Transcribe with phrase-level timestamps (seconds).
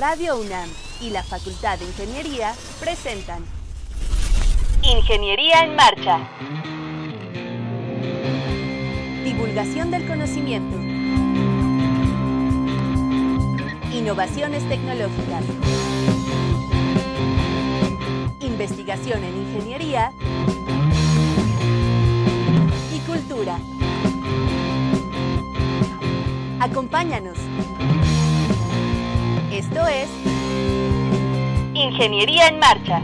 [0.00, 0.70] Radio UNAM
[1.02, 3.44] y la Facultad de Ingeniería presentan
[4.82, 6.26] Ingeniería en Marcha.
[9.22, 10.74] Divulgación del conocimiento.
[13.94, 15.44] Innovaciones tecnológicas.
[18.40, 20.12] Investigación en ingeniería
[22.90, 23.58] y cultura.
[26.58, 27.36] Acompáñanos.
[29.60, 30.08] Esto es
[31.74, 33.02] Ingeniería en Marcha.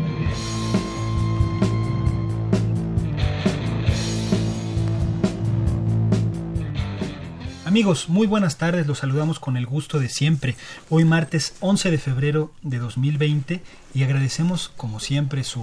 [7.67, 10.57] Amigos, muy buenas tardes, los saludamos con el gusto de siempre.
[10.89, 13.63] Hoy martes 11 de febrero de 2020
[13.93, 15.63] y agradecemos como siempre su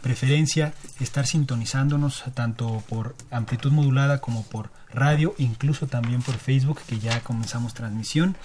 [0.00, 6.98] preferencia estar sintonizándonos tanto por amplitud modulada como por radio, incluso también por Facebook que
[6.98, 8.38] ya comenzamos transmisión.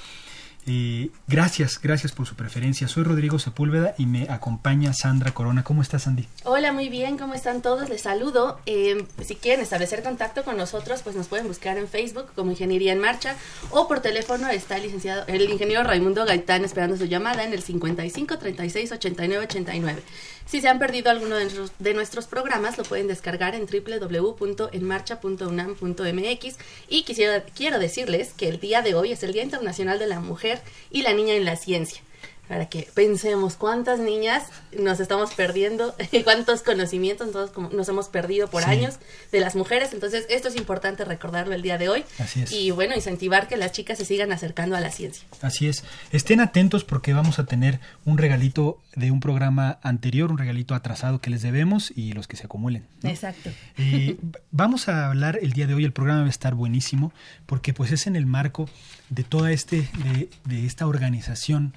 [1.28, 2.88] Gracias, gracias por su preferencia.
[2.88, 5.64] Soy Rodrigo Sepúlveda y me acompaña Sandra Corona.
[5.64, 6.28] ¿Cómo estás, Sandy?
[6.44, 7.18] Hola, muy bien.
[7.18, 7.88] ¿Cómo están todos?
[7.90, 8.60] Les saludo.
[8.66, 12.94] Eh, si quieren establecer contacto con nosotros, pues nos pueden buscar en Facebook como Ingeniería
[12.94, 13.36] en Marcha
[13.70, 17.62] o por teléfono está el licenciado, el ingeniero Raimundo Gaitán esperando su llamada en el
[17.62, 20.04] 55 36 89 89.
[20.46, 27.44] Si se han perdido alguno de nuestros, programas, lo pueden descargar en www.enmarcha.unam.mx y quisiera,
[27.44, 31.02] quiero decirles que el día de hoy es el Día Internacional de la Mujer y
[31.02, 32.04] la Niña en la Ciencia
[32.48, 34.44] para que pensemos cuántas niñas
[34.78, 39.00] nos estamos perdiendo, cuántos conocimientos nos hemos perdido por años
[39.32, 39.94] de las mujeres.
[39.94, 42.06] Entonces, esto es importante recordarlo el día de hoy.
[42.20, 42.52] Así es.
[42.52, 45.26] Y bueno, incentivar que las chicas se sigan acercando a la ciencia.
[45.42, 45.84] Así es.
[46.12, 51.20] Estén atentos porque vamos a tener un regalito de un programa anterior, un regalito atrasado
[51.20, 52.86] que les debemos y los que se acumulen.
[53.04, 53.50] Exacto.
[53.78, 54.18] Eh,
[54.52, 57.14] vamos a hablar el día de hoy, el programa va a estar buenísimo
[57.46, 58.70] porque pues es en el marco
[59.10, 61.74] de toda este, de, de esta organización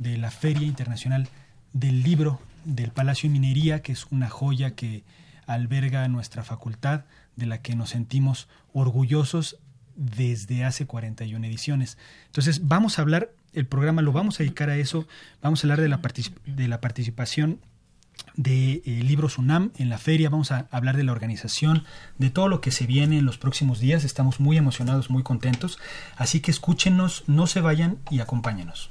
[0.00, 1.28] de la Feria Internacional
[1.72, 5.04] del Libro del Palacio de Minería, que es una joya que
[5.46, 7.04] alberga nuestra facultad,
[7.36, 9.58] de la que nos sentimos orgullosos
[9.96, 11.98] desde hace 41 ediciones.
[12.26, 15.06] Entonces, vamos a hablar, el programa lo vamos a dedicar a eso,
[15.42, 16.00] vamos a hablar de la,
[16.46, 17.60] de la participación
[18.36, 21.84] de eh, Libros UNAM en la feria, vamos a hablar de la organización,
[22.18, 25.78] de todo lo que se viene en los próximos días, estamos muy emocionados, muy contentos,
[26.16, 28.90] así que escúchenos, no se vayan y acompáñenos.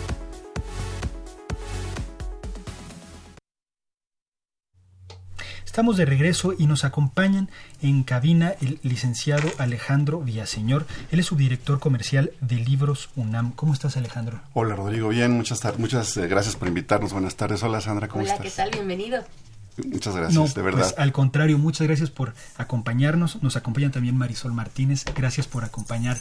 [5.71, 7.49] Estamos de regreso y nos acompañan
[7.81, 10.85] en cabina el licenciado Alejandro Villaseñor.
[11.11, 13.53] Él es subdirector comercial de Libros UNAM.
[13.53, 14.41] ¿Cómo estás, Alejandro?
[14.51, 15.07] Hola, Rodrigo.
[15.07, 17.13] Bien, muchas, muchas eh, gracias por invitarnos.
[17.13, 17.63] Buenas tardes.
[17.63, 18.45] Hola, Sandra, ¿cómo Hola, estás?
[18.45, 18.71] ¿qué tal?
[18.71, 19.23] Bienvenido.
[19.85, 20.81] Muchas gracias, de verdad.
[20.81, 23.41] Pues, al contrario, muchas gracias por acompañarnos.
[23.41, 25.05] Nos acompaña también Marisol Martínez.
[25.15, 26.17] Gracias por acompañar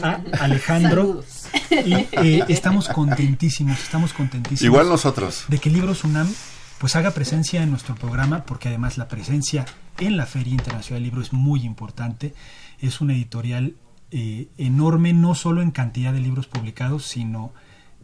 [0.00, 1.24] a Alejandro.
[1.70, 4.62] Y eh, estamos contentísimos, estamos contentísimos.
[4.62, 5.42] Igual nosotros.
[5.48, 6.32] De que Libros UNAM
[6.78, 9.64] pues haga presencia en nuestro programa, porque además la presencia
[9.98, 12.34] en la Feria Internacional del Libro es muy importante.
[12.80, 13.74] Es una editorial
[14.10, 17.52] eh, enorme, no solo en cantidad de libros publicados, sino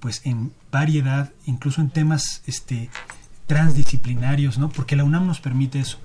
[0.00, 2.90] pues en variedad, incluso en temas este,
[3.46, 4.68] transdisciplinarios, ¿no?
[4.68, 5.98] Porque la UNAM nos permite eso.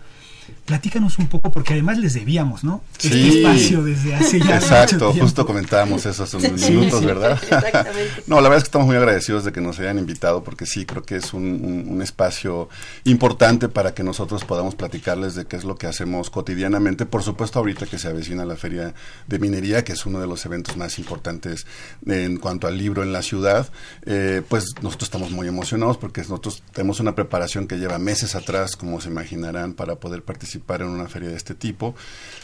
[0.66, 2.82] Platícanos un poco, porque además les debíamos, ¿no?
[2.98, 3.08] Sí.
[3.08, 4.56] Este espacio desde hace ya.
[4.56, 5.22] Exacto, mucho tiempo.
[5.26, 7.34] justo comentábamos eso hace unos Sí, minutos, ¿verdad?
[7.44, 8.24] exactamente.
[8.28, 10.86] no, la verdad es que estamos muy agradecidos de que nos hayan invitado, porque sí,
[10.86, 12.70] creo que es un, un- un espacio
[13.06, 17.06] importante para que nosotros podamos platicarles de qué es lo que hacemos cotidianamente.
[17.06, 18.94] Por supuesto, ahorita que se avecina la Feria
[19.28, 21.66] de Minería, que es uno de los eventos más importantes
[22.06, 23.70] en cuanto al libro en la ciudad,
[24.06, 28.76] eh, pues nosotros estamos muy emocionados porque nosotros tenemos una preparación que lleva meses atrás,
[28.76, 31.96] como se imaginarán, para poder participar en una feria de este tipo.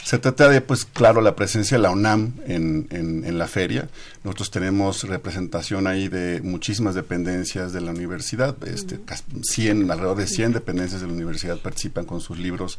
[0.02, 3.88] Se trata de, pues claro, la presencia de la UNAM en, en- en la feria.
[4.22, 10.26] Nosotros tenemos representación ahí de muchísimas dependencias de la universidad, este, cas- 100, alrededor de
[10.26, 12.78] 100 dependencias de la universidad participan con sus libros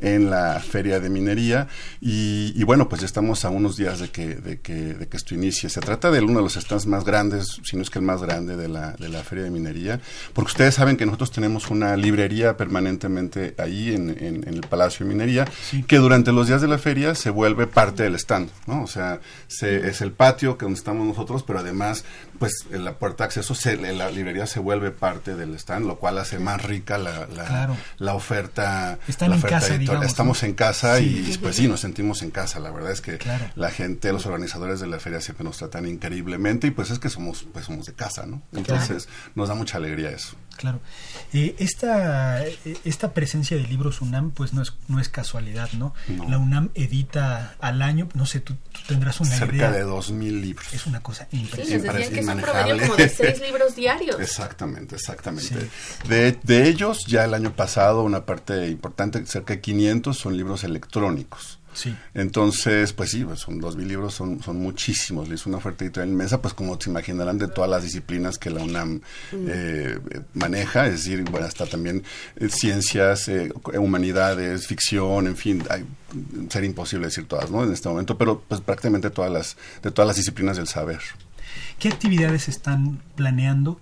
[0.00, 1.68] en la feria de minería
[2.00, 5.16] y, y bueno, pues ya estamos a unos días de que, de, que, de que
[5.16, 5.68] esto inicie.
[5.68, 8.20] Se trata de uno de los stands más grandes, si no es que el más
[8.22, 10.00] grande de la, de la feria de minería,
[10.32, 15.06] porque ustedes saben que nosotros tenemos una librería permanentemente ahí en, en- en el Palacio
[15.06, 15.82] de Minería, Sí.
[15.82, 18.82] que durante los días de la feria se vuelve parte del stand, ¿no?
[18.82, 22.04] O sea, se, es el patio que donde estamos nosotros, pero además
[22.42, 26.18] pues la puerta de acceso, se, la librería se vuelve parte del stand, lo cual
[26.18, 28.98] hace más rica la, la, la oferta.
[29.06, 32.58] Están en casa, digamos, Estamos en casa y pues sí, nos sentimos en casa.
[32.58, 33.20] La verdad es que
[33.54, 37.10] la gente, los organizadores de la feria siempre nos tratan increíblemente y pues es que
[37.10, 38.42] somos, pues somos de casa, ¿no?
[38.52, 40.34] Entonces nos da mucha alegría eso.
[40.56, 40.80] Claro.
[41.32, 45.94] Eh, esta, eh, esta presencia de libros UNAM, pues no es, no es casualidad, ¿no?
[46.28, 48.56] La UNAM edita al año, no sé, tú,
[48.86, 49.70] tendrás una Cerca idea.
[49.72, 50.72] de dos mil libros.
[50.72, 52.04] Es una cosa impresionante.
[52.04, 54.20] Sí, un promedio como de seis libros diarios.
[54.20, 55.68] Exactamente, exactamente.
[56.08, 60.64] De, de ellos, ya el año pasado, una parte importante, cerca de 500 son libros
[60.64, 61.58] electrónicos.
[61.74, 61.94] Sí.
[62.14, 65.30] Entonces, pues sí, pues son dos mil libros, son, son muchísimos.
[65.30, 68.62] Es una oferta editorial inmensa, pues como se imaginarán, de todas las disciplinas que la
[68.62, 69.00] UNAM
[69.32, 69.98] eh,
[70.34, 72.04] maneja, es decir, bueno, hasta también
[72.36, 75.84] eh, ciencias, eh, humanidades, ficción, en fin, hay,
[76.50, 77.64] sería imposible decir todas, ¿no?
[77.64, 81.00] En este momento, pero pues prácticamente todas las, de todas las disciplinas del saber.
[81.78, 83.80] ¿Qué actividades están planeando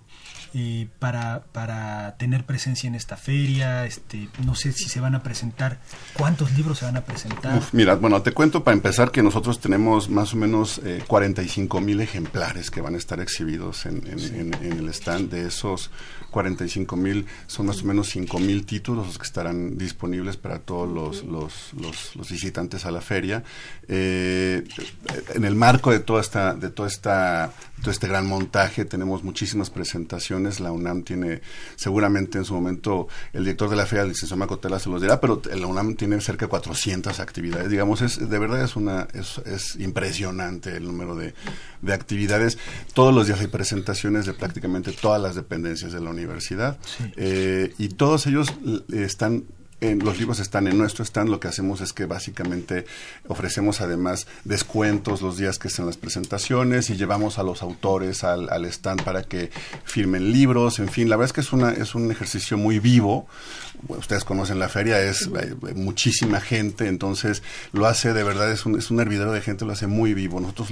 [0.54, 3.86] eh, para, para tener presencia en esta feria?
[3.86, 5.78] Este, no sé si se van a presentar,
[6.14, 7.60] cuántos libros se van a presentar.
[7.72, 12.00] mira, bueno, te cuento para empezar que nosotros tenemos más o menos eh, 45 mil
[12.00, 15.30] ejemplares que van a estar exhibidos en, en, en, el stand.
[15.30, 15.90] De esos
[16.30, 20.88] 45 mil son más o menos 5 mil títulos los que estarán disponibles para todos
[20.88, 23.42] los, los, los, visitantes a la feria.
[23.88, 24.64] Eh,
[25.34, 29.70] en el marco de toda esta, de toda esta, todo este gran montaje tenemos muchísimas
[29.70, 30.39] presentaciones.
[30.60, 31.40] La UNAM tiene,
[31.76, 35.20] seguramente en su momento, el director de la feria, el licenciado Macotela, se los dirá,
[35.20, 37.70] pero la UNAM tiene cerca de 400 actividades.
[37.70, 41.34] Digamos, es, de verdad es una, es, es impresionante el número de,
[41.82, 42.58] de actividades.
[42.94, 46.78] Todos los días hay presentaciones de prácticamente todas las dependencias de la universidad
[47.16, 49.44] eh, y todos ellos eh, están
[49.80, 51.28] en, los libros están en nuestro stand.
[51.28, 52.86] Lo que hacemos es que básicamente
[53.28, 58.50] ofrecemos además descuentos los días que estén las presentaciones y llevamos a los autores al,
[58.50, 59.50] al, stand para que
[59.84, 60.78] firmen libros.
[60.78, 63.26] En fin, la verdad es que es, una, es un ejercicio muy vivo.
[63.88, 65.30] Ustedes conocen la feria, es
[65.74, 67.42] muchísima gente, entonces
[67.72, 70.38] lo hace de verdad, es un, es un hervidero de gente, lo hace muy vivo.
[70.38, 70.68] Nosotros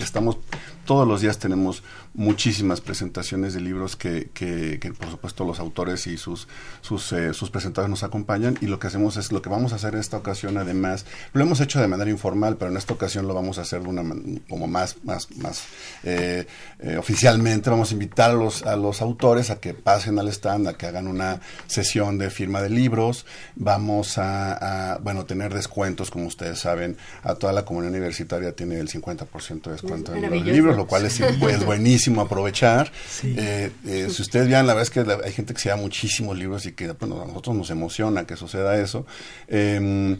[0.00, 0.38] estamos,
[0.84, 1.84] todos los días tenemos
[2.14, 6.48] muchísimas presentaciones de libros que, que, que por supuesto los autores y sus,
[6.80, 9.76] sus, eh, sus presentadores nos acompañan y lo que hacemos es lo que vamos a
[9.76, 13.26] hacer en esta ocasión además lo hemos hecho de manera informal pero en esta ocasión
[13.26, 14.02] lo vamos a hacer de una
[14.48, 15.64] como más más más
[16.04, 16.46] eh,
[16.80, 17.70] eh, oficialmente.
[17.70, 20.86] Vamos a invitar a los a los autores a que pasen al stand a que
[20.86, 23.26] hagan una sesión de firma de libros.
[23.56, 26.96] Vamos a, a bueno tener descuentos como ustedes saben.
[27.22, 31.06] A toda la comunidad universitaria tiene el 50% de descuento en los libros lo cual
[31.06, 32.92] es, es buenísimo aprovechar.
[33.08, 33.34] Sí.
[33.36, 35.76] eh, eh, si ustedes vean la verdad es que la, hay gente que se da
[35.76, 39.04] muchísimos libros y que bueno, a nosotros nos emociona que suceda eso.
[39.48, 40.16] Eh,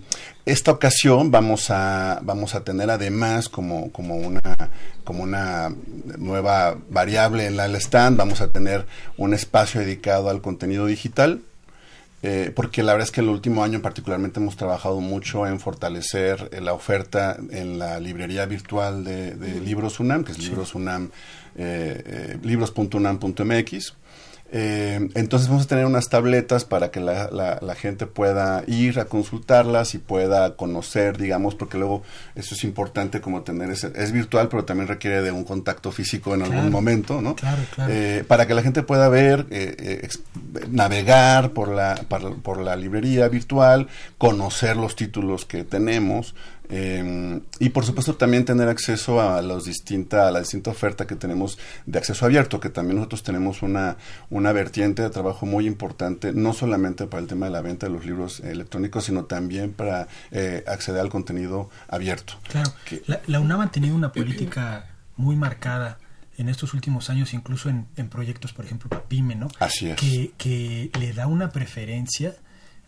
[0.49, 4.71] esta ocasión vamos a, vamos a tener además como, como, una,
[5.05, 5.71] como una
[6.17, 8.87] nueva variable en la stand, vamos a tener
[9.19, 11.43] un espacio dedicado al contenido digital.
[12.23, 16.49] Eh, porque la verdad es que el último año particularmente hemos trabajado mucho en fortalecer
[16.51, 20.49] eh, la oferta en la librería virtual de, de Libros UNAM, que es sí.
[20.49, 21.11] Libros UNAM,
[21.57, 23.95] eh, libros.unam.mx.
[24.51, 28.99] Eh, entonces vamos a tener unas tabletas para que la, la, la, gente pueda ir
[28.99, 32.03] a consultarlas y pueda conocer, digamos, porque luego
[32.35, 36.33] eso es importante como tener ese, es virtual, pero también requiere de un contacto físico
[36.33, 37.37] en claro, algún momento, ¿no?
[37.37, 37.93] Claro, claro.
[37.93, 40.09] Eh, para que la gente pueda ver, eh,
[40.71, 46.35] navegar por la, por, por la librería virtual, conocer los títulos que tenemos,
[46.71, 51.17] eh, y por supuesto también tener acceso a, los distinta, a la distinta oferta que
[51.17, 53.97] tenemos de acceso abierto, que también nosotros tenemos una,
[54.31, 57.93] una vertiente de trabajo muy importante, no solamente para el tema de la venta de
[57.93, 62.35] los libros electrónicos, sino también para eh, acceder al contenido abierto.
[62.49, 65.99] Claro, que, la, la, UNAM ha tenido una política muy marcada
[66.37, 69.49] en estos últimos años, incluso en, en proyectos, por ejemplo, PAPIME, ¿no?
[69.59, 69.97] Así es.
[69.97, 72.37] Que, que le da una preferencia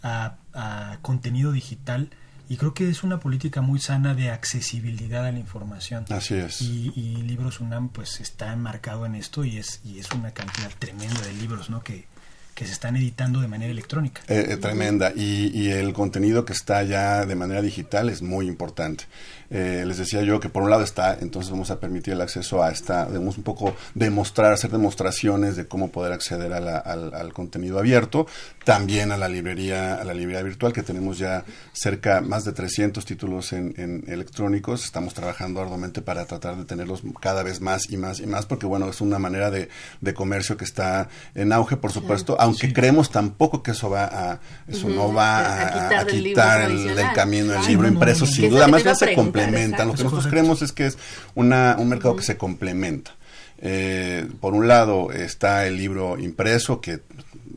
[0.02, 2.10] a, a contenido digital
[2.50, 6.04] y creo que es una política muy sana de accesibilidad a la información.
[6.08, 6.60] Así es.
[6.60, 10.68] Y, y Libros UNAM pues está enmarcado en esto y es, y es una cantidad
[10.80, 11.84] tremenda de libros, ¿no?
[11.84, 12.06] Que,
[12.56, 14.22] que se están editando de manera electrónica.
[14.26, 15.12] Eh, eh, tremenda.
[15.14, 19.04] Y, y, el contenido que está ya de manera digital es muy importante.
[19.52, 22.62] Eh, les decía yo que por un lado está, entonces vamos a permitir el acceso
[22.62, 27.12] a esta, debemos un poco demostrar, hacer demostraciones de cómo poder acceder a la, al,
[27.12, 28.28] al, contenido abierto,
[28.64, 33.04] también a la librería, a la librería virtual, que tenemos ya cerca, más de 300
[33.04, 37.96] títulos en, en electrónicos, estamos trabajando arduamente para tratar de tenerlos cada vez más y
[37.96, 39.68] más y más, porque bueno, es una manera de,
[40.00, 42.72] de comercio que está en auge, por supuesto, aunque sí.
[42.72, 44.94] creemos tampoco que eso va a, eso uh -huh.
[44.94, 48.48] no va a, a quitar, a del, quitar el, del, camino el libro impreso, sin
[48.48, 49.88] duda, más bien se complementa complementan.
[49.88, 50.98] Lo que nosotros creemos es que es
[51.34, 53.16] una, un mercado que se complementa.
[53.62, 57.00] Eh, por un lado está el libro impreso que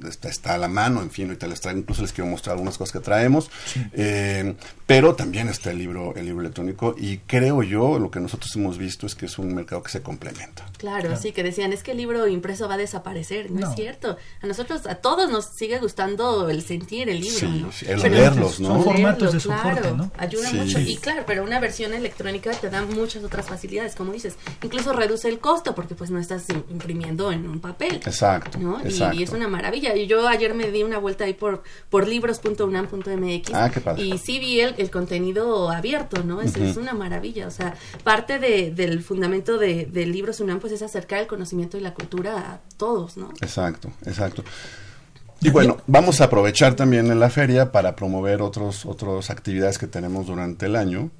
[0.08, 2.78] está, está, a la mano, en fin, ahorita les traigo, incluso les quiero mostrar algunas
[2.78, 3.50] cosas que traemos,
[3.94, 8.56] eh, pero también está el libro, el libro electrónico y creo yo, lo que nosotros
[8.56, 10.66] hemos visto es que es un mercado que se complementa.
[10.78, 14.18] Claro, sí, que decían, es que el libro impreso va a desaparecer, no, es cierto,
[14.42, 17.70] a nosotros, a todos nos sigue gustando el sentir el libro, ¿no?
[17.88, 18.70] el leerlos, ¿no?
[18.70, 20.12] Son formatos de soporte, claro, ¿no?
[20.18, 24.36] Ayuda mucho, y claro, pero una versión electrónica te da muchas otras facilidades, como dices,
[24.62, 27.96] incluso reduce el costo, porque pues no estás imprimiendo en un papel.
[27.96, 28.80] Exacto, ¿no?
[28.82, 29.16] exacto.
[29.16, 32.08] Y, y es una maravilla, y yo ayer me di una vuelta ahí por, por
[32.08, 34.04] libros.unam.mx ah, qué padre.
[34.04, 36.42] y sí vi el, el contenido abierto, ¿no?
[36.42, 36.70] Es, uh -huh.
[36.70, 40.82] es, una maravilla, o sea, parte de, del fundamento de, de Libros UNAM pues es
[40.82, 43.30] acercar el conocimiento y la cultura a todos, ¿no?
[43.42, 44.44] Exacto, exacto.
[45.42, 49.88] Y bueno, vamos a aprovechar también en la feria para promover otros otras actividades que
[49.88, 51.12] tenemos durante el año.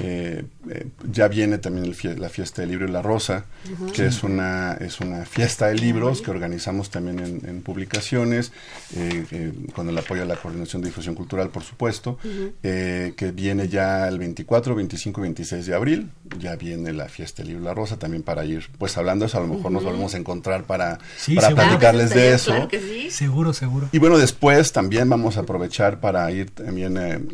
[0.00, 3.84] Eh, eh, ya viene también el fie la fiesta del libro y la rosa, uh
[3.86, 3.92] -huh.
[3.92, 8.52] que es una, es una fiesta de libros que organizamos también en, en publicaciones,
[8.96, 13.14] eh, con el apoyo de la Coordinación de Difusión Cultural, por supuesto, uh -huh.
[13.14, 17.48] que viene ya el 24, 25 y 26 de abril, ya viene la fiesta del
[17.48, 19.68] libro y la rosa, también para ir, pues hablando de eso, a lo mejor uh
[19.68, 19.72] -huh.
[19.72, 21.66] nos volvemos a encontrar para, sí, para seguro.
[21.66, 22.52] platicarles de eso.
[22.52, 23.10] Claro que sí.
[23.10, 23.88] Seguro, seguro.
[23.92, 27.28] Y bueno, después también vamos a aprovechar para ir también,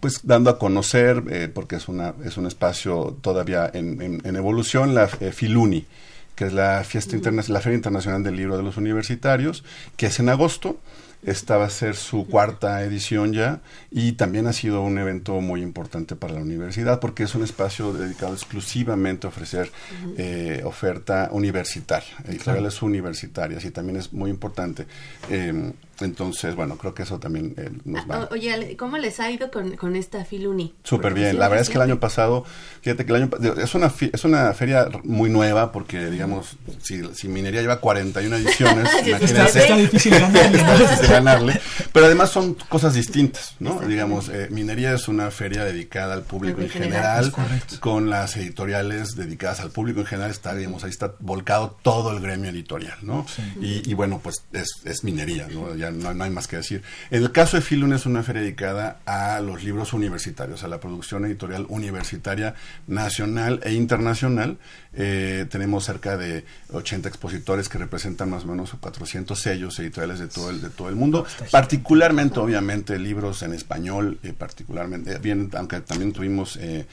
[0.00, 4.94] pues dando a conocer, porque es una es un espacio todavía en, en, en evolución,
[4.94, 5.86] la eh, Filuni,
[6.34, 9.64] que es la fiesta interna la Feria Internacional del Libro de los Universitarios,
[9.96, 10.78] que es en agosto.
[11.22, 15.60] Esta va a ser su cuarta edición ya y también ha sido un evento muy
[15.60, 19.70] importante para la universidad porque es un espacio dedicado exclusivamente a ofrecer
[20.16, 22.86] eh, oferta universitaria, editoriales claro.
[22.86, 24.86] universitarias y también es muy importante.
[25.28, 28.28] Eh, entonces, bueno, creo que eso también eh, nos va.
[28.30, 30.74] Oye, ¿cómo les ha ido con, con esta Filuni?
[30.82, 31.38] Súper bien.
[31.38, 32.44] La verdad es que el año pasado,
[32.80, 37.28] fíjate que el año es una es una feria muy nueva porque, digamos, si, si
[37.28, 39.58] Minería lleva 41 ediciones, imagínense.
[39.60, 40.58] Está, difícil ganarle.
[40.58, 41.60] está difícil ganarle.
[41.92, 43.80] Pero además son cosas distintas, ¿no?
[43.80, 49.16] Digamos, eh, Minería es una feria dedicada al público en general, general con las editoriales
[49.16, 50.30] dedicadas al público en general.
[50.30, 53.26] Está, digamos, ahí está volcado todo el gremio editorial, ¿no?
[53.28, 53.42] Sí.
[53.60, 55.74] Y, y, bueno, pues es, es Minería, ¿no?
[55.74, 56.82] Ya no, no, hay más que decir.
[57.10, 61.24] El caso de Filun es una feria dedicada a los libros universitarios, a la producción
[61.24, 62.54] editorial universitaria
[62.86, 64.58] nacional e internacional.
[64.92, 70.28] Eh, tenemos cerca de 80 expositores que representan más o menos 400 sellos editoriales de
[70.28, 75.80] todo el, de todo el mundo, particularmente, obviamente, libros en español, eh, particularmente, bien, aunque
[75.80, 76.86] también tuvimos eh,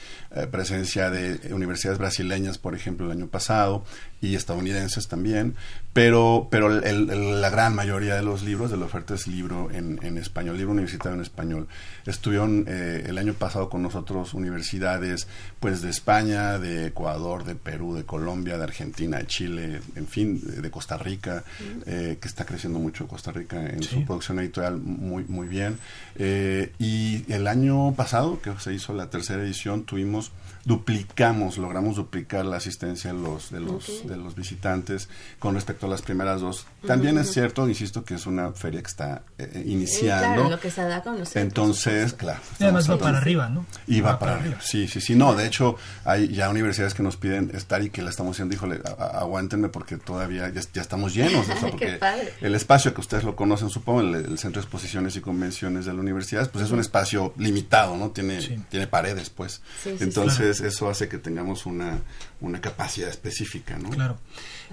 [0.50, 3.84] presencia de universidades brasileñas, por ejemplo, el año pasado,
[4.20, 5.54] y estadounidenses también,
[5.92, 9.70] pero, pero el, el, la gran mayoría de los libros de la oferta es libro
[9.70, 11.68] en, en español, libro universitario en español.
[12.06, 15.26] Estuvieron eh, el año pasado con nosotros universidades
[15.60, 20.40] pues de España, de Ecuador, de Perú, de Colombia, de Argentina, de Chile, en fin,
[20.62, 21.42] de, Costa Rica,
[21.86, 23.96] eh, que está creciendo mucho Costa Rica en sí.
[23.96, 25.78] su producción editorial muy, muy bien.
[26.16, 30.30] Eh, y el año pasado, que se hizo la tercera edición, tuvimos
[30.64, 34.08] duplicamos, logramos duplicar la asistencia de los, de los, okay.
[34.08, 36.66] de los visitantes con respecto a las primeras dos.
[36.86, 37.22] También uh -huh.
[37.22, 40.24] es cierto, insisto, que es una feria que está eh, iniciando.
[40.24, 42.40] Sí, claro, lo que se da con los Entonces, claro.
[42.58, 43.66] Y además va para arriba, ¿no?
[43.86, 44.56] Y va, va para, para arriba.
[44.56, 44.68] arriba.
[44.68, 45.14] Sí, sí, sí.
[45.14, 48.54] No, de hecho, hay ya universidades que nos piden estar y que la estamos haciendo,
[48.54, 51.48] híjole, a, aguántenme porque todavía ya, ya estamos llenos.
[51.48, 51.98] O sea, porque
[52.40, 55.92] el espacio que ustedes lo conocen, supongo, el, el, Centro de Exposiciones y Convenciones de
[55.92, 58.10] la universidad, pues es un espacio limitado, ¿no?
[58.10, 58.58] Tiene, sí.
[58.68, 59.60] tiene paredes, pues.
[59.82, 60.47] Sí, Entonces, claro.
[60.50, 61.98] Eso hace que tengamos una,
[62.40, 63.90] una capacidad específica, ¿no?
[63.90, 64.18] Claro.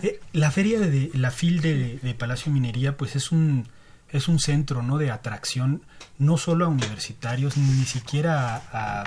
[0.01, 3.67] Eh, la feria de la FIL de, de, Palacio Minería, pues es un
[4.11, 4.97] es un centro, ¿no?
[4.97, 5.81] De atracción
[6.17, 9.03] no solo a universitarios ni siquiera a, a,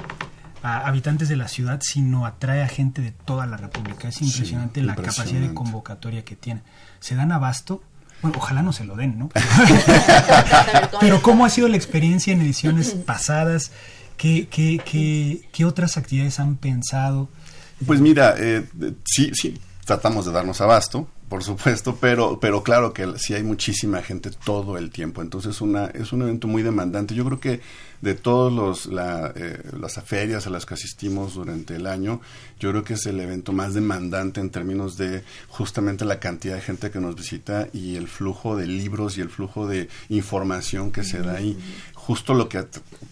[0.63, 4.09] a habitantes de la ciudad, sino atrae a gente de toda la República.
[4.09, 5.17] Es impresionante sí, la impresionante.
[5.17, 6.63] capacidad de convocatoria que tiene.
[7.01, 7.83] Se dan abasto.
[8.21, 9.29] Bueno, ojalá no se lo den, ¿no?
[11.01, 13.71] Pero ¿cómo ha sido la experiencia en ediciones pasadas?
[14.19, 17.29] ¿Qué, qué, qué, qué otras actividades han pensado?
[17.87, 18.65] Pues mira, eh,
[19.05, 24.03] sí, sí, tratamos de darnos abasto, por supuesto, pero, pero claro que sí hay muchísima
[24.03, 27.15] gente todo el tiempo, entonces una, es un evento muy demandante.
[27.15, 27.61] Yo creo que
[28.01, 32.21] de todos los la, eh, las ferias a las que asistimos durante el año,
[32.59, 36.61] yo creo que es el evento más demandante en términos de justamente la cantidad de
[36.63, 41.05] gente que nos visita y el flujo de libros y el flujo de información que
[41.05, 41.59] se da ahí
[42.09, 42.65] justo lo que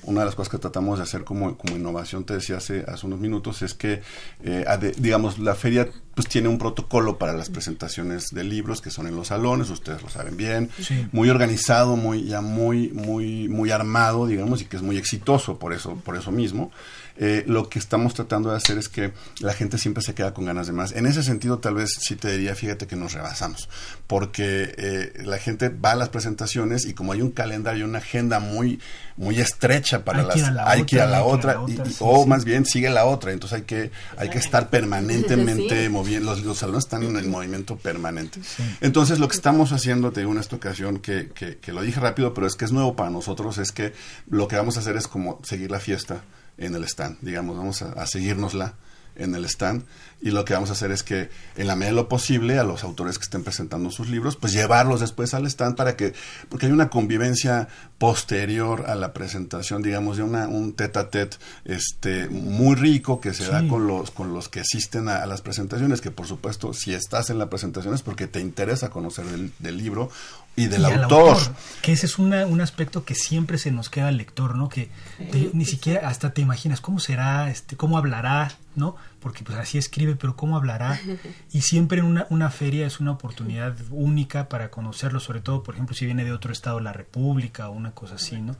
[0.05, 3.07] una de las cosas que tratamos de hacer como, como innovación te decía hace, hace
[3.07, 4.01] unos minutos es que
[4.43, 8.91] eh, ade, digamos la feria pues tiene un protocolo para las presentaciones de libros que
[8.91, 11.07] son en los salones ustedes lo saben bien sí.
[11.13, 15.75] muy organizado muy ya muy muy muy armado digamos y que es muy exitoso por
[15.75, 16.73] eso por eso mismo
[17.19, 20.45] eh, lo que estamos tratando de hacer es que la gente siempre se queda con
[20.45, 20.93] ganas de más.
[20.93, 23.69] En ese sentido, tal vez sí te diría, fíjate que nos rebasamos,
[24.07, 28.39] porque eh, la gente va a las presentaciones y como hay un calendario, una agenda
[28.41, 28.81] muy,
[29.17, 30.35] muy estrecha para Hay las...
[30.35, 32.23] que ir a la hay otra, que ir a la otra, y- y- sí, o
[32.23, 32.29] sí.
[32.29, 35.89] más bien sigue la otra, entonces hay que, hay que estar permanentemente Sí.
[35.89, 38.41] moviendo, los, los salones están en el movimiento permanente.
[38.81, 42.01] Entonces lo que estamos haciendo, te digo en esta ocasión, que, que, que lo dije
[42.01, 43.93] rápido, pero es que es nuevo para nosotros, es que
[44.29, 46.21] lo que vamos a hacer es como seguir la fiesta
[46.59, 48.75] en el stand, digamos, vamos a, a seguírnosla
[49.19, 49.83] en el stand
[50.21, 52.65] y lo que vamos a hacer es que en la medida de lo posible a
[52.65, 56.13] los autores que estén presentando sus libros pues llevarlos después al stand para que
[56.51, 61.39] porque hay una convivencia posterior a la presentación digamos de una un tete a tete
[61.65, 63.51] este muy rico que se Sí.
[63.51, 66.93] da con los con los que asisten a, a las presentaciones que por supuesto si
[66.93, 70.11] estás en la presentación es porque te interesa conocer del, del libro
[70.57, 71.37] y del y autor.
[71.83, 74.69] Que ese es una- un aspecto que siempre se nos queda al lector, ¿no?
[74.71, 74.89] Que
[75.31, 78.97] te- ni siquiera hasta te imaginas cómo será, este, cómo hablará, ¿no?
[79.21, 80.99] Porque pues así escribe, pero cómo hablará.
[81.53, 85.75] Y siempre en una, una feria es una oportunidad única para conocerlo, sobre todo, por
[85.75, 88.57] ejemplo, si viene de otro estado la República o una cosa así, ¿no?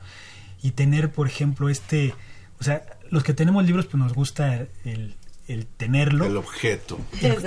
[0.61, 2.13] Y tener, por ejemplo, este,
[2.59, 5.15] o sea, los que tenemos libros, pues nos gusta el,
[5.47, 6.25] el tenerlo.
[6.25, 6.99] el objeto.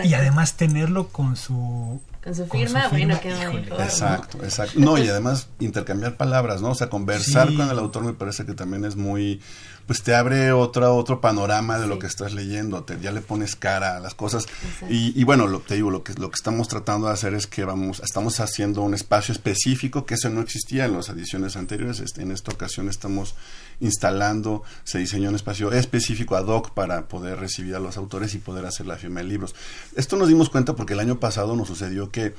[0.05, 3.67] y además tenerlo con su Con su firma, bueno, qué mejor.
[3.69, 3.81] ¿no?
[3.83, 4.79] Exacto, exacto.
[4.79, 6.71] No, y además intercambiar palabras, ¿no?
[6.71, 7.57] O sea, conversar Sí.
[7.57, 9.41] con el autor me parece que también es muy,
[9.87, 13.57] pues te abre otra, otro panorama de lo que estás leyendo, te, ya le pones
[13.57, 14.47] cara a las cosas.
[14.91, 17.47] Y, y bueno, lo, te digo, lo que, lo que estamos tratando de hacer es
[17.47, 22.01] que vamos, estamos haciendo un espacio específico, que eso no existía en las ediciones anteriores.
[22.01, 23.35] Este, en esta ocasión estamos
[23.81, 28.39] instalando, se diseñó un espacio específico ad hoc para poder recibir a los autores y
[28.39, 29.55] poder hacer la firma de libros.
[29.97, 32.35] Esto nos dimos cuenta porque el año pasado nos sucedió que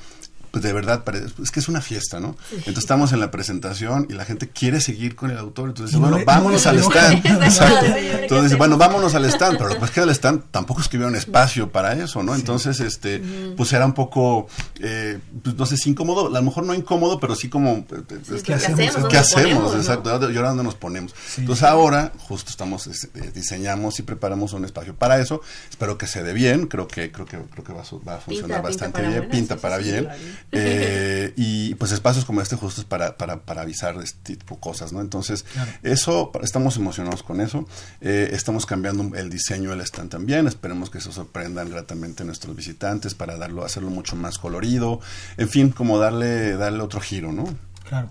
[0.52, 1.02] pues de verdad
[1.42, 2.36] es que es una fiesta, ¿no?
[2.52, 6.20] Entonces estamos en la presentación y la gente quiere seguir con el autor, entonces bueno,
[6.24, 7.26] vámonos no al stand.
[7.42, 7.86] Exacto.
[7.86, 10.80] Sí, ¿qué Entonces, bueno, vámonos al stand, pero lo que es que al stand tampoco
[10.80, 12.34] escribieron espacio para eso, ¿no?
[12.34, 13.20] Entonces, este,
[13.56, 14.46] pues era un poco,
[14.80, 17.84] eh, pues, no sé si incómodo, a lo mejor no incómodo, pero sí como, eh,
[18.10, 18.78] eh, ¿qué hacemos?
[18.94, 19.74] ¿Qué ¿Dónde hacemos?
[19.74, 21.14] Exacto, ¿y ahora dónde nos ponemos?
[21.38, 25.40] Entonces ahora justo estamos, este, diseñamos y preparamos un espacio para eso.
[25.70, 28.16] Espero que se dé bien, creo que creo que creo que va a, su- va
[28.16, 30.08] a funcionar pinta bastante bien, pinta sí, para sí, bien.
[30.50, 34.54] Eh, y pues espacios como este justo es para, para, para avisar de este tipo
[34.56, 35.00] de cosas, ¿no?
[35.00, 35.70] Entonces, Claro.
[35.82, 37.66] eso, estamos emocionados con eso.
[38.00, 40.46] Eh, estamos cambiando el diseño del stand también.
[40.46, 45.00] Esperemos que eso sorprendan gratamente a nuestros visitantes para darlo, hacerlo mucho más colorido.
[45.36, 47.44] En fin, como darle, darle otro giro, ¿no?
[47.88, 48.10] Claro.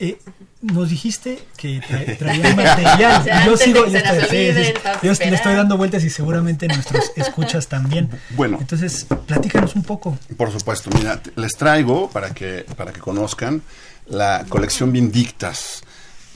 [0.00, 0.18] Eh,
[0.62, 3.20] nos dijiste que tra- traían material.
[3.20, 4.74] O sea, yo sigo, yo estoy, olviden,
[5.16, 8.08] sí, le estoy dando vueltas y seguramente nuestros escuchas también.
[8.30, 8.58] Bueno.
[8.60, 10.16] Entonces, platícanos un poco.
[10.36, 13.62] Por supuesto, mira, les traigo para que, para que conozcan
[14.06, 15.82] la colección Vindictas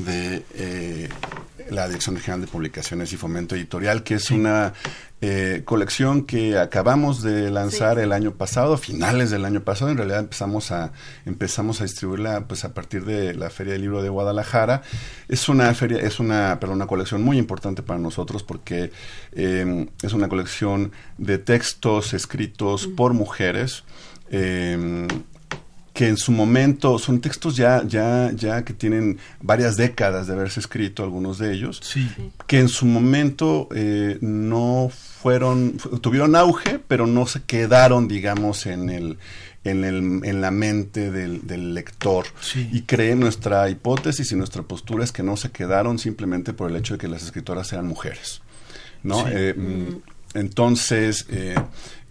[0.05, 1.09] de eh,
[1.71, 4.73] la Dirección General de Publicaciones y Fomento Editorial, que es una
[5.21, 9.91] eh, colección que acabamos de lanzar el año pasado, finales del año pasado.
[9.91, 10.93] En realidad empezamos a
[11.25, 14.83] empezamos a distribuirla pues a partir de la Feria del Libro de Guadalajara.
[15.29, 18.91] Es una feria, es una, perdón, una colección muy importante para nosotros porque
[19.33, 23.85] eh, es una colección de textos escritos por mujeres.
[24.31, 25.07] eh,
[25.93, 30.59] que en su momento son textos ya, ya, ya que tienen varias décadas de haberse
[30.61, 32.09] escrito, algunos de ellos, Sí.
[32.47, 38.65] que en su momento eh, no fueron, fu- tuvieron auge, pero no se quedaron, digamos,
[38.65, 39.19] en el,
[39.65, 42.25] en, el, en la mente del, del lector.
[42.41, 42.71] Sí.
[42.73, 46.77] Y cree nuestra hipótesis y nuestra postura es que no se quedaron simplemente por el
[46.77, 48.41] hecho de que las escritoras eran mujeres.
[49.03, 49.19] ¿no?
[49.27, 49.31] Sí.
[49.31, 51.55] Eh, mm, entonces, eh,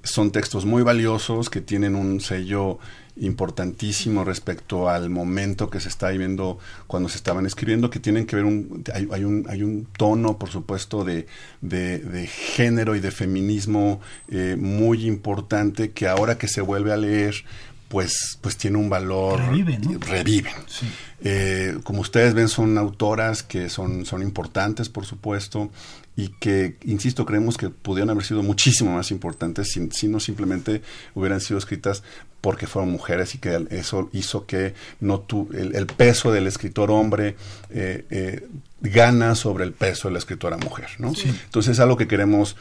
[0.04, 2.80] son textos muy valiosos que tienen un sello
[3.17, 8.36] importantísimo respecto al momento que se está viviendo cuando se estaban escribiendo, que tienen que
[8.36, 11.28] ver un, hay, un, hay un tono, por supuesto, de,
[11.62, 16.97] de, de género y de feminismo eh, muy importante que ahora que se vuelve a
[16.97, 17.43] leer,
[17.91, 19.41] pues, pues tiene un valor.
[19.41, 19.99] Reviven, ¿no?
[19.99, 20.54] Reviven.
[20.65, 20.88] Sí.
[21.23, 25.69] Eh, como ustedes ven, son autoras que son, son importantes, por supuesto,
[26.15, 30.82] y que, insisto, creemos que pudieran haber sido muchísimo más importantes si, si no simplemente
[31.15, 32.01] hubieran sido escritas
[32.39, 36.91] porque fueron mujeres y que eso hizo que no tu, el, el peso del escritor
[36.91, 37.36] hombre
[37.71, 38.47] eh, eh,
[38.80, 40.88] gana sobre el peso de la escritora mujer.
[40.97, 41.10] ¿no?
[41.10, 42.56] Entonces es algo que queremos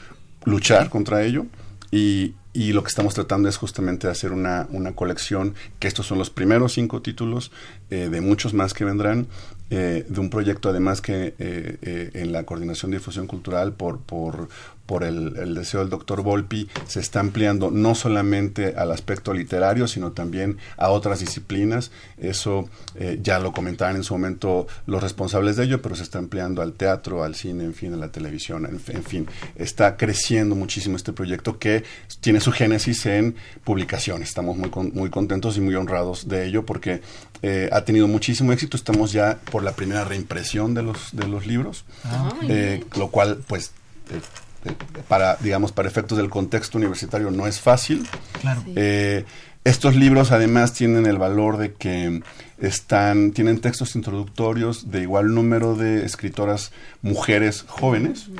[0.45, 1.47] luchar contra ello
[1.93, 6.19] y, y lo que estamos tratando es justamente hacer una, una colección, que estos son
[6.19, 7.53] los primeros cinco títulos
[7.91, 9.29] eh, de muchos más que vendrán,
[9.71, 14.49] eh, de un proyecto además que eh, en la coordinación de difusión cultural por, por,
[14.91, 20.11] por el, deseo del doctor Volpi, se está ampliando no solamente al aspecto literario, sino
[20.11, 21.93] también a otras disciplinas.
[22.19, 26.19] Eso eh, ya lo comentaban en su momento los responsables de ello, pero se está
[26.19, 29.29] ampliando al teatro, al cine, en fin, a la televisión, en, fin.
[29.55, 31.85] Está creciendo muchísimo este proyecto que
[32.21, 34.31] tiene su génesis en publicaciones.
[34.31, 37.01] Estamos muy, muy contentos y muy honrados de ello porque
[37.43, 38.77] eh, ha tenido muchísimo éxito.
[38.77, 43.43] Estamos ya por la primera reimpresión de los, de los libros, ah, eh, lo cual
[43.47, 43.73] pues
[45.09, 48.07] para, digamos, para efectos del contexto universitario no es fácil.
[48.77, 49.25] Eh,
[49.65, 52.23] estos libros además tienen el valor de que
[52.59, 58.31] están, tienen textos introductorios de igual número de escritoras mujeres jóvenes.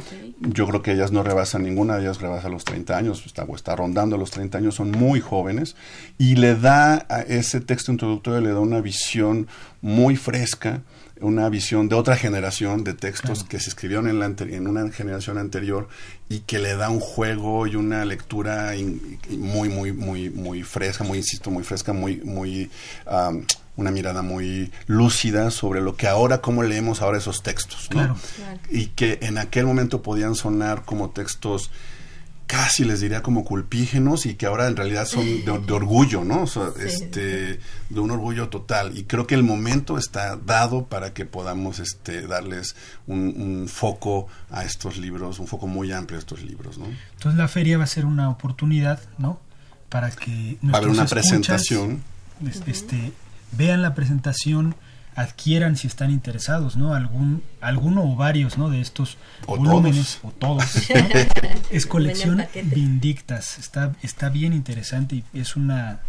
[0.41, 3.55] Yo creo que ellas no rebasan, ninguna de ellas rebasa los 30 años, está, o
[3.55, 5.77] está rondando los 30 años, son muy jóvenes.
[6.17, 9.47] Y le da a ese texto introductorio, le da una visión
[9.83, 10.83] muy fresca
[11.21, 15.39] una visión de otra generación de textos que se escribieron en, la en una generación
[15.39, 15.89] anterior
[16.29, 18.73] y que le da un juego y una lectura
[19.31, 22.71] muy, muy, muy, muy fresca, muy, insisto, muy fresca, muy, muy,
[23.77, 27.89] una mirada muy lúcida sobre lo que ahora, cómo leemos ahora esos textos,
[28.71, 31.71] Y que en aquel momento podían sonar como textos
[32.51, 36.47] casi les diría como culpígenos y que ahora en realidad son de, orgullo, ¿no?
[36.81, 38.99] este, de un orgullo total.
[38.99, 42.75] Y creo que el momento está dado para que podamos este, darles
[43.07, 46.87] un, foco a estos libros, un foco muy amplio a estos libros, ¿no?
[47.13, 49.39] Entonces la feria va a ser una oportunidad, ¿no?
[49.89, 52.03] Para que va a haber una presentación,
[52.67, 53.13] este,
[53.53, 54.75] vean la presentación
[55.15, 56.95] adquieran si están interesados, ¿no?
[56.95, 58.71] Algún, alguno o varios, ¿no?
[58.71, 60.65] De estos volúmenes o todos.
[61.71, 66.01] es colección Vindictas, está, está bien interesante y es una,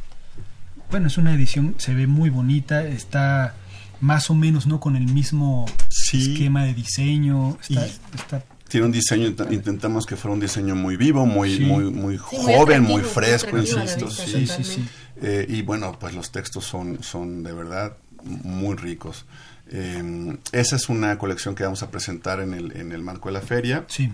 [0.90, 3.56] bueno, es una edición, se ve muy bonita, está
[4.00, 4.80] más o menos, ¿no?
[4.80, 5.66] Con el mismo
[6.14, 11.60] esquema de diseño, está, tiene un diseño, intentamos que fuera un diseño muy vivo, muy,
[11.60, 14.10] muy, muy joven, muy, fresco, insisto.
[14.10, 14.86] Sí, sí, sí.
[15.22, 19.26] Eh, y bueno, pues los textos son, son de verdad muy ricos.
[19.70, 23.34] Eh, esa es una colección que vamos a presentar en el, en el marco de
[23.34, 23.86] la feria.
[23.88, 24.12] Sí.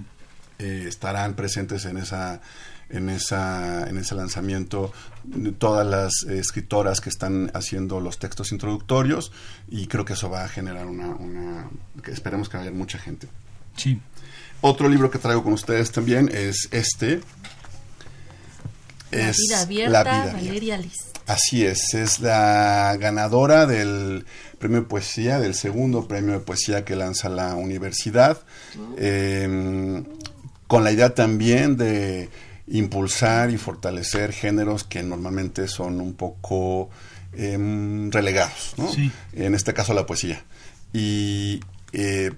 [0.59, 2.41] Eh, estarán presentes en esa
[2.89, 4.93] en esa en ese lanzamiento
[5.59, 9.31] todas las escritoras que están haciendo los textos introductorios
[9.67, 11.69] y creo que eso va a generar una, una
[12.01, 13.27] que esperemos que haya mucha gente.
[13.75, 13.99] Sí.
[14.61, 17.21] Otro libro que traigo con ustedes también es este.
[19.11, 21.07] La vida abierta, Valeria Liz.
[21.27, 24.25] Así es, es la ganadora del
[24.59, 28.41] premio de poesía, del segundo premio de poesía que lanza la universidad,
[28.97, 30.05] em,
[30.67, 32.29] con la idea también de
[32.67, 36.89] impulsar y fortalecer géneros que normalmente son un poco
[37.33, 38.89] em, relegados, ¿no?
[39.33, 40.43] en este caso la poesía.
[40.93, 41.59] Y
[41.91, 42.31] eh,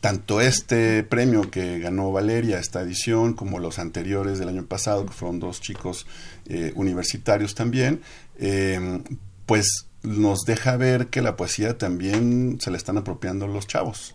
[0.00, 5.12] tanto este premio que ganó Valeria, esta edición, como los anteriores del año pasado, que
[5.12, 6.06] fueron dos chicos
[6.46, 8.02] eh, universitarios también,
[8.38, 9.00] eh,
[9.46, 14.14] pues nos deja ver que la poesía también se le están apropiando los chavos.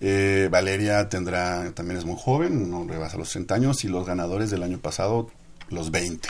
[0.00, 4.50] Eh, Valeria tendrá, también es muy joven, no rebasa los 60 años, y los ganadores
[4.50, 5.30] del año pasado,
[5.70, 6.28] los 20.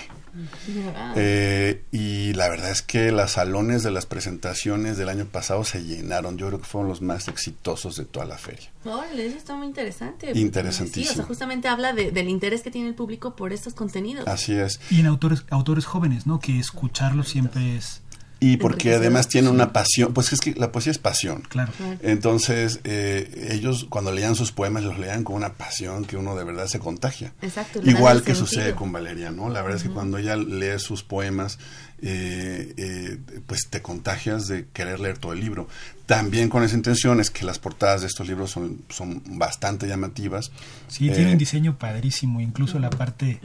[1.16, 5.83] Eh, y la verdad es que los salones de las presentaciones del año pasado se
[5.83, 6.38] llenaron.
[6.38, 8.71] Yo creo que fueron los más exitosos de toda la feria.
[8.85, 10.33] Órale, eso está muy interesante.
[10.38, 11.05] Interesantísimo.
[11.05, 14.27] Sí, o sea, justamente habla del interés que tiene el público por estos contenidos.
[14.27, 14.81] Así es.
[14.90, 16.40] Y en autores, autores jóvenes, ¿no?
[16.40, 18.01] Que escucharlos siempre es
[18.42, 21.42] y porque además tiene una pasión, pues es que la poesía es pasión.
[21.48, 21.72] Claro.
[22.02, 26.42] Entonces, eh, ellos cuando leían sus poemas los leían con una pasión que uno de
[26.42, 27.33] verdad se contagia.
[27.40, 27.81] Exacto.
[27.85, 29.48] Igual que sucede con Valeria, ¿no?
[29.48, 31.61] La verdad es que cuando ella lee sus poemas,
[32.02, 35.68] eh, eh, pues te contagias de querer leer todo el libro.
[36.07, 40.50] También con esa intención es que las portadas de estos libros son, son bastante llamativas.
[40.88, 43.38] Sí, tiene un diseño padrísimo, incluso la parte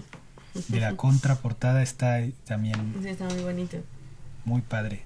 [0.69, 2.95] de la contraportada está también...
[3.03, 3.77] Sí, está muy bonito.
[4.47, 5.01] Muy padre.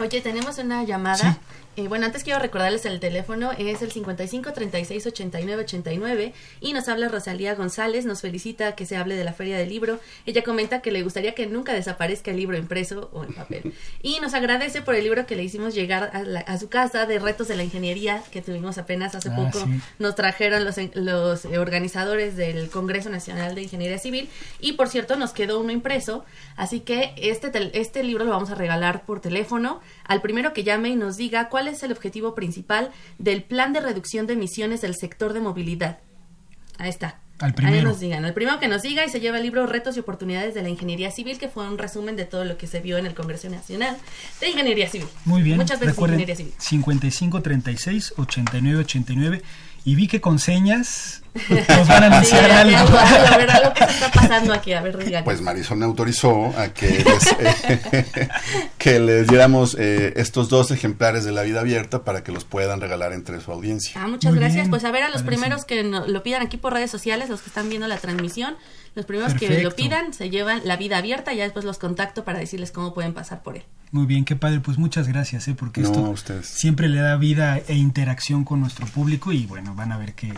[0.00, 1.38] Oye, tenemos una llamada.
[1.76, 6.88] Eh, bueno, antes quiero recordarles el teléfono, es el 55 36 89 89 y nos
[6.88, 10.00] habla Rosalía González, nos felicita que se hable de la Feria del Libro.
[10.26, 13.72] Ella comenta que le gustaría que nunca desaparezca el libro impreso o en papel.
[14.02, 16.10] Y nos agradece por el libro que le hicimos llegar
[16.46, 19.64] a, su casa de retos de la ingeniería que tuvimos apenas hace ah, poco.
[20.00, 24.28] Nos trajeron los, los organizadores del Congreso Nacional de Ingeniería Civil
[24.58, 26.24] y por cierto nos quedó uno impreso,
[26.56, 30.88] así que este, este libro lo vamos a regalar por teléfono al primero que llame
[30.90, 34.94] y nos diga cuál es el objetivo principal del plan de reducción de emisiones del
[34.96, 35.98] sector de movilidad.
[36.78, 37.20] Ahí está.
[37.40, 37.88] Al primero.
[37.88, 38.22] nos digan.
[38.26, 40.68] El primero que nos diga y se lleva el libro Retos y Oportunidades de la
[40.68, 43.48] Ingeniería Civil, que fue un resumen de todo lo que se vio en el Congreso
[43.48, 43.96] Nacional
[44.40, 45.08] de Ingeniería Civil.
[45.24, 45.56] Muy bien.
[45.56, 46.52] Muchas veces Recuerden, Ingeniería Civil.
[46.58, 49.42] 55 36 89 89
[49.86, 52.76] y vi que con señas nos van a anunciar Sí, algo.
[52.98, 54.74] algo, A ver, algo que se está pasando aquí.
[54.74, 55.24] A ver, díganos.
[55.24, 58.28] Pues Marisol me autorizó a que les, eh,
[58.80, 62.80] que les diéramos eh, estos dos ejemplares de la vida abierta para que los puedan
[62.80, 63.92] regalar entre su audiencia.
[64.02, 64.62] Ah, muchas Muy gracias.
[64.62, 67.28] bien, Pues a ver a los primeros que no- lo pidan aquí por redes sociales,
[67.28, 68.54] los que están viendo la transmisión,
[68.94, 72.38] los primeros que lo pidan se llevan la vida abierta, ya después los contacto para
[72.38, 73.64] decirles cómo pueden pasar por él.
[73.92, 74.60] Muy bien, qué padre.
[74.60, 75.54] Pues muchas gracias, ¿eh?
[75.54, 79.92] porque No, esto siempre le da vida e interacción con nuestro público y bueno, van
[79.92, 80.34] a ver que eh,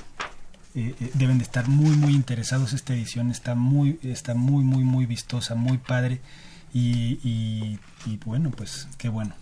[0.74, 2.72] eh, deben de estar muy, muy interesados.
[2.72, 6.20] Esta edición está muy, está muy, muy, muy vistosa, muy padre
[6.72, 9.34] y, y, bueno, pues qué bueno.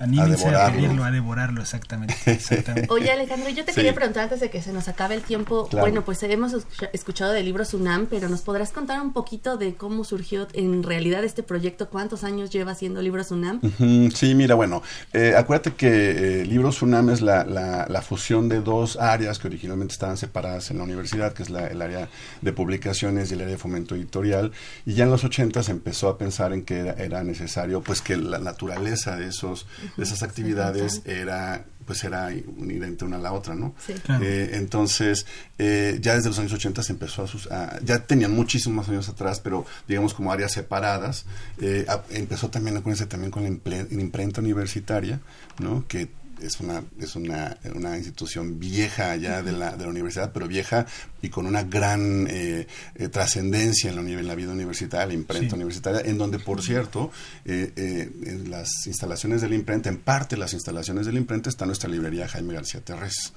[0.00, 2.14] Anímense a, pedirlo, a devorarlo, exactamente.
[2.26, 2.88] exactamente.
[2.92, 3.76] Oye, Alejandro, yo te Sí.
[3.76, 5.66] quería preguntar antes de que se nos acabe el tiempo.
[5.68, 5.84] Claro.
[5.86, 9.74] Bueno, pues hemos escucha- escuchado del libro Sunam, pero ¿nos podrás contar un poquito de
[9.74, 11.88] cómo surgió en realidad este proyecto?
[11.90, 13.60] ¿Cuántos años lleva haciendo libro Sunam?
[14.14, 14.82] Sí, mira, bueno,
[15.12, 19.48] eh, acuérdate que eh, Libros UNAM es la, la, la fusión de dos áreas que
[19.48, 22.08] originalmente estaban separadas en la universidad, que es la- el área
[22.40, 24.52] de publicaciones y el área de fomento editorial,
[24.86, 28.00] y ya en los 80 se empezó a pensar en que era, era necesario, pues
[28.00, 33.32] que la naturaleza de esos de esas actividades era pues era inherente una a la
[33.32, 33.74] otra, ¿no?
[33.84, 33.94] Sí.
[33.94, 34.24] Claro.
[34.24, 35.26] Eh, entonces,
[35.58, 39.08] eh, ya desde los años 80 se empezó a, sus- a- Ya tenían muchísimos años
[39.08, 41.24] atrás, pero digamos como áreas separadas.
[41.60, 45.18] Eh, a- empezó también, acuérdense, también con la, imple- la imprenta universitaria,
[45.58, 45.84] ¿no?
[45.88, 46.08] Que
[46.42, 50.86] es una es una, una institución vieja ya de, la, de la universidad, pero vieja
[51.22, 55.50] y con una gran eh, eh, trascendencia en la, en la vida universitaria, la imprenta
[55.50, 55.54] Sí.
[55.56, 57.10] universitaria, en donde, por cierto,
[57.44, 61.50] eh, eh, en las instalaciones de la imprenta, en parte las instalaciones de la imprenta,
[61.50, 63.32] está nuestra librería Jaime García Terrés,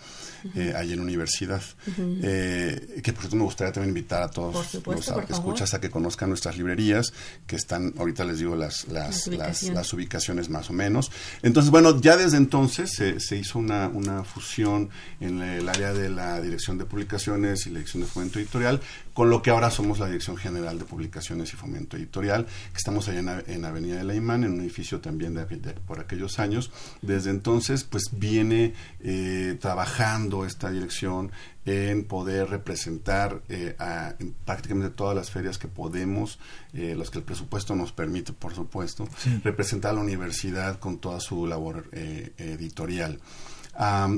[0.55, 1.61] eh, ahí en la universidad.
[1.97, 5.25] Eh, que por cierto me gustaría también invitar a todos supuesto, los favor.
[5.29, 7.13] escuchas a que conozcan nuestras librerías,
[7.47, 9.75] que están, ahorita les digo las, Las ubicaciones.
[9.75, 11.11] las ubicaciones más o menos.
[11.41, 16.09] Entonces, bueno, ya desde entonces se, se hizo una, una fusión en el área de
[16.09, 18.81] la dirección de publicaciones y la dirección de fomento editorial,
[19.13, 23.07] con lo que ahora somos la Dirección General de Publicaciones y Fomento Editorial, que estamos
[23.07, 26.39] allá en, en Avenida de la Imán, en un edificio también de, de- por aquellos
[26.39, 26.71] años.
[27.03, 31.31] Desde entonces, pues viene eh, trabajando esta dirección
[31.65, 36.39] en poder representar eh, a, en prácticamente todas las ferias que podemos,
[36.73, 39.39] eh, los que el presupuesto nos permite, por supuesto, Sí.
[39.43, 43.19] representar a la universidad con toda su labor eh, editorial.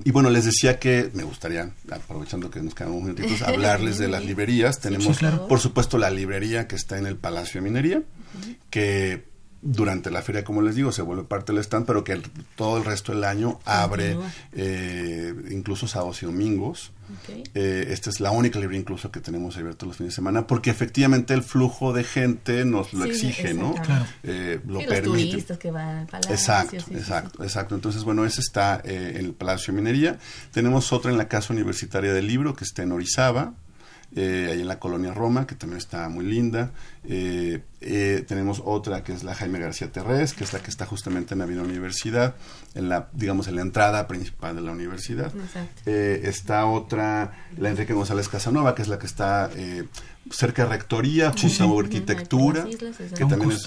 [0.04, 4.10] Y bueno, les decía que me gustaría, aprovechando que nos quedan unos minutitos, hablarles de
[4.10, 4.80] las librerías.
[4.82, 5.48] Tenemos, Sí, claro.
[5.48, 8.04] por supuesto, la librería que está en el Palacio de Minería,
[8.70, 9.24] que
[9.68, 12.24] durante la feria, como les digo, se vuelve parte del stand, pero que el-
[12.56, 14.16] todo el resto del año abre,
[14.54, 16.92] eh, incluso sábados y domingos.
[17.54, 20.70] Eh, esta es la única librería incluso que tenemos abierto los fines de semana, porque
[20.72, 23.74] efectivamente el flujo de gente nos lo Sí, exige, ¿no?
[23.76, 24.06] Claro.
[24.24, 25.30] Eh, lo Sí, los permite.
[25.30, 26.34] turistas que van al palacio.
[26.34, 26.98] Exacto, sí, sí, sí.
[26.98, 27.76] exacto, exacto.
[27.76, 30.18] Entonces, bueno, ese está eh, en el Palacio de Minería.
[30.52, 33.54] Tenemos otra en la Casa Universitaria del Libro, que está en Orizaba,
[34.16, 36.72] eh, ahí en la colonia Roma, que también está muy linda.
[37.04, 40.86] Eh, eh, tenemos otra que es la Jaime García Terrés, que es la que está
[40.86, 42.36] justamente en la Avenida Universidad,
[42.74, 45.32] en la, digamos, en la entrada principal de la universidad.
[45.86, 49.50] Eh, está otra, la Enrique González Casanova, que es la que está
[50.32, 51.80] cerca de Rectoría, Sí, junto a sí.
[51.86, 53.66] Arquitectura, islas, que también es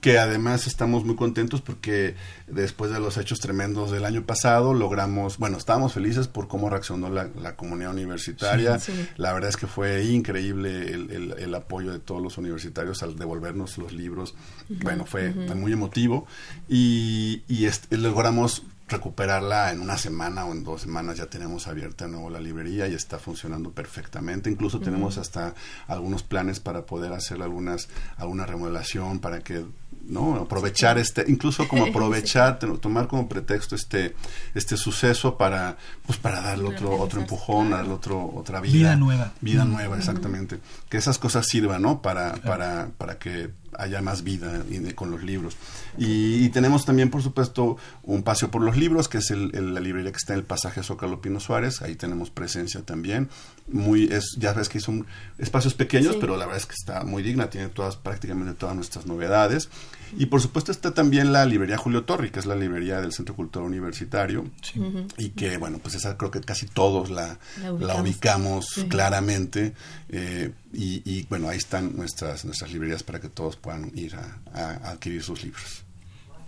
[0.00, 2.14] que además estamos muy contentos porque
[2.48, 7.08] después de los hechos tremendos del año pasado logramos, bueno, estábamos felices por cómo reaccionó
[7.10, 8.78] la, la comunidad universitaria.
[8.80, 8.92] Sí.
[9.16, 13.16] La verdad es que fue increíble el, el- el apoyo de todos los universitarios al
[13.16, 14.34] devolvernos los libros.
[14.68, 16.26] bueno, fue, muy emotivo
[16.68, 18.62] y, y logramos
[18.94, 22.88] recuperarla en una semana o en dos semanas ya tenemos abierta de nuevo la librería
[22.88, 24.50] y está funcionando perfectamente.
[24.50, 25.54] Incluso tenemos hasta
[25.86, 29.64] algunos planes para poder hacer algunas alguna remodelación para que
[30.06, 34.14] no aprovechar este incluso como aprovechar tomar como pretexto este
[34.54, 35.76] este suceso para
[36.06, 38.96] pues para darle otro otro empujón darle otro otra vida Vida.
[38.96, 39.32] nueva.
[39.40, 40.60] vida nueva exactamente.
[40.88, 44.62] Que esas cosas sirvan no para para para que haya más vida
[44.94, 45.56] con los libros.
[45.98, 49.74] Y, y tenemos también por supuesto un paseo por los libros que es el, el-
[49.74, 51.82] la librería que está en el pasaje Zócalo Pino Suárez.
[51.82, 53.28] Ahí tenemos presencia también.
[53.68, 55.06] Muy es ya ves que son
[55.38, 56.18] espacios pequeños Sí.
[56.20, 57.50] pero la verdad es que está muy digna.
[57.50, 59.68] Tiene todas prácticamente todas nuestras novedades
[60.16, 63.34] y por supuesto está también la librería Julio Torri que es la librería del Centro
[63.34, 64.80] Cultural Universitario Sí.
[65.18, 68.66] y que bueno pues esa creo que casi todos la, La la ubicamos.
[68.74, 68.84] Sí.
[68.88, 69.72] claramente
[70.08, 74.90] eh, y, y, bueno ahí están nuestras nuestras librerías para que todos puedan ir a,
[74.90, 75.84] adquirir sus libros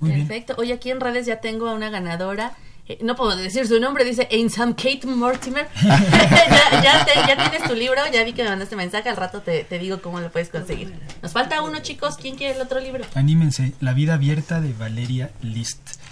[0.00, 0.26] Muy bien.
[0.26, 0.54] Perfecto.
[0.58, 2.52] Oye, aquí en redes ya tengo a una ganadora.
[2.88, 5.68] Eh, no puedo decir su nombre, dice Ainsam Kate Mortimer.
[5.82, 9.64] ya, ya, ya, tienes tu libro, ya vi que me mandaste mensaje, al rato te,
[9.64, 10.94] te, digo cómo lo puedes conseguir.
[11.22, 12.16] Nos falta uno, chicos.
[12.16, 13.04] ¿Quién quiere el otro libro?
[13.14, 16.05] Anímense, La vida abierta de Valeria List.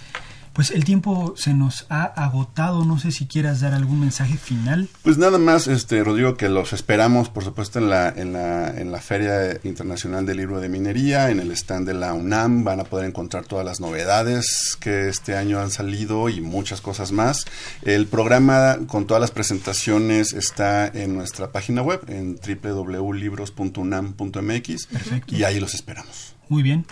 [0.55, 4.87] Pues el tiempo se nos ha agotado, no sé si quieras dar algún mensaje final.
[5.03, 8.89] Pues nada más, este Rodrigo, que los esperamos, por supuesto, en la, en la, en
[8.89, 12.85] la Feria Internacional del Libro de Minería, en el stand de la UNAM, van a
[12.85, 17.43] poder encontrar todas las novedades que este año han salido y muchas cosas más.
[17.81, 24.87] El programa con todas las presentaciones está en nuestra página web, en www.libros.unam.mx,
[25.27, 26.33] y ahí los esperamos.
[26.47, 26.85] Muy bien.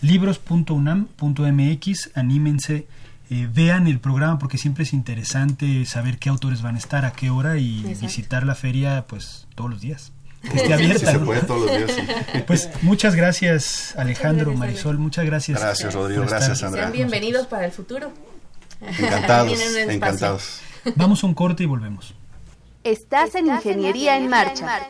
[0.00, 2.86] Libros.unam.mx, anímense
[3.30, 7.12] eh, vean el programa porque siempre es interesante saber qué autores van a estar, a
[7.12, 10.12] qué hora y visitar la feria pues todos los días.
[10.42, 11.12] Que esté abierta.
[11.12, 12.06] se puede todos los días.
[12.48, 15.60] Pues muchas gracias Alejandro, Marisol, muchas gracias.
[15.60, 16.82] Gracias Rodrigo, gracias Sandra.
[16.82, 18.10] Sean bienvenidos para el futuro.
[18.80, 20.60] Encantados, encantados.
[20.96, 22.14] Vamos a un corte y volvemos.
[22.82, 24.80] Estás en Ingeniería en Marcha.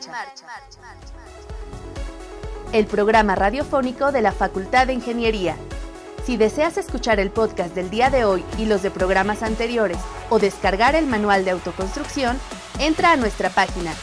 [2.73, 5.57] El programa radiofónico de la Facultad de Ingeniería.
[6.25, 9.97] Si deseas escuchar el podcast del día de hoy y los de programas anteriores
[10.29, 12.37] o descargar el manual de autoconstrucción,
[12.79, 13.93] entra a nuestra página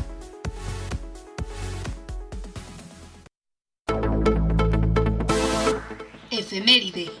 [6.31, 7.11] Efeméride.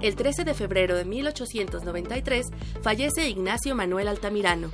[0.00, 2.46] El 13 de febrero de 1893
[2.82, 4.70] fallece Ignacio Manuel Altamirano,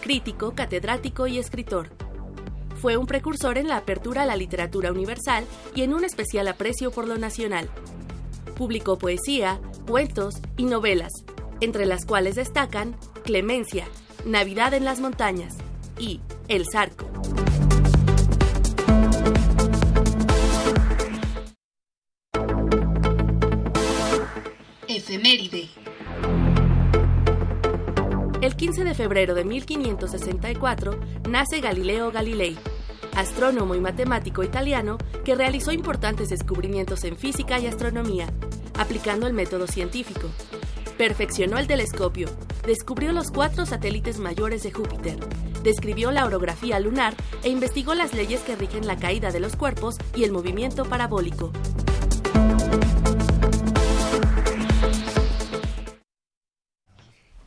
[0.00, 1.88] crítico, catedrático y escritor.
[2.80, 6.90] Fue un precursor en la apertura a la literatura universal y en un especial aprecio
[6.90, 7.68] por lo nacional.
[8.56, 11.12] Publicó poesía, cuentos y novelas,
[11.60, 13.86] entre las cuales destacan Clemencia,
[14.24, 15.56] Navidad en las montañas
[15.98, 17.06] y El Zarco.
[24.88, 25.69] Efeméride.
[28.60, 32.58] El 15 de febrero de 1564 nace Galileo Galilei,
[33.16, 38.26] astrónomo y matemático italiano que realizó importantes descubrimientos en física y astronomía,
[38.78, 40.28] aplicando el método científico.
[40.98, 42.28] Perfeccionó el telescopio,
[42.66, 45.18] descubrió los cuatro satélites mayores de Júpiter,
[45.62, 49.96] describió la orografía lunar e investigó las leyes que rigen la caída de los cuerpos
[50.14, 51.50] y el movimiento parabólico.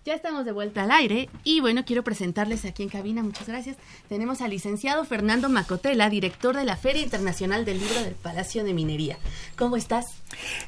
[0.06, 3.78] Ya estamos de vuelta al aire y bueno, quiero presentarles aquí en cabina, muchas gracias.
[4.10, 8.74] Tenemos al licenciado Fernando Macotela, director de la Feria Internacional del Libro del Palacio de
[8.74, 9.18] Minería.
[9.56, 10.08] ¿Cómo estás?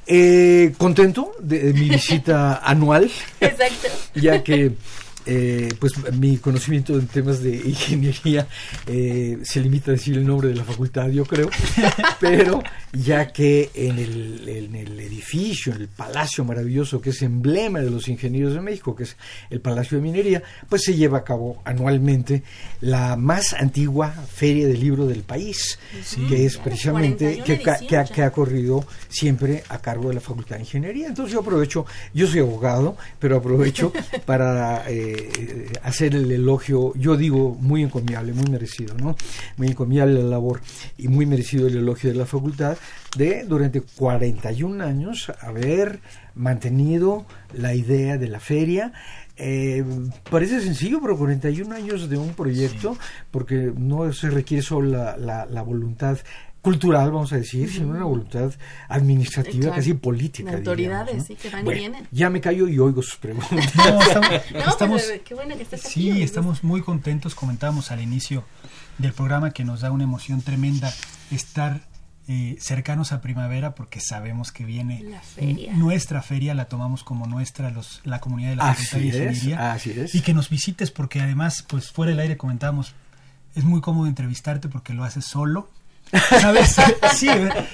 [0.07, 3.11] Eh, contento de mi visita anual.
[3.41, 3.89] Exacto.
[4.13, 4.71] Ya que
[5.25, 8.47] eh, pues mi conocimiento en temas de ingeniería
[8.85, 11.49] eh, se limita a decir el nombre de la facultad, yo creo,
[12.19, 12.61] pero
[12.93, 17.89] ya que en el, en el edificio, en el palacio maravilloso que es emblema de
[17.89, 19.17] los ingenieros de México, que es
[19.49, 22.43] el Palacio de Minería, pues se lleva a cabo anualmente
[22.81, 25.79] la más antigua feria del libro del país,
[26.29, 31.07] que es precisamente que, que ha corrido siempre a cargo de la Facultad de Ingeniería.
[31.07, 33.91] Entonces yo aprovecho, yo soy abogado, pero aprovecho
[34.25, 34.89] para...
[34.89, 39.15] Eh, eh, hacer el elogio, yo digo, muy encomiable, muy merecido, ¿no?
[39.57, 40.61] Muy encomiable la labor
[40.97, 42.77] y muy merecido el elogio de la facultad
[43.17, 45.99] de durante 41 años haber
[46.35, 48.93] mantenido la idea de la feria.
[49.37, 49.83] Eh,
[50.29, 52.97] parece sencillo, pero 41 años de un proyecto,
[53.31, 56.17] porque no se requiere solo la, la, la voluntad
[56.65, 58.51] cultural, vamos a decir, sino una voluntad
[58.89, 60.51] administrativa, casi política.
[60.51, 62.07] autoridades, sí, que van y vienen.
[62.11, 63.51] Ya me callo y oigo sus preguntas.
[63.75, 67.35] No, estamos, qué bueno que estés Sí, estamos muy contentos.
[67.35, 68.43] Comentábamos al inicio
[68.97, 70.91] del programa que nos da una emoción tremenda
[71.29, 71.81] estar
[72.27, 75.71] eh, cercanos a primavera porque sabemos que viene la feria.
[75.73, 79.71] nuestra feria, la tomamos como nuestra los, la comunidad de la Facultad de Ingeniería.
[79.71, 80.15] Así es.
[80.15, 82.95] Y que nos visites porque además, pues fuera del aire comentábamos,
[83.53, 85.69] es muy cómodo entrevistarte porque lo haces solo
[86.19, 86.75] sabes,
[87.13, 87.29] sí,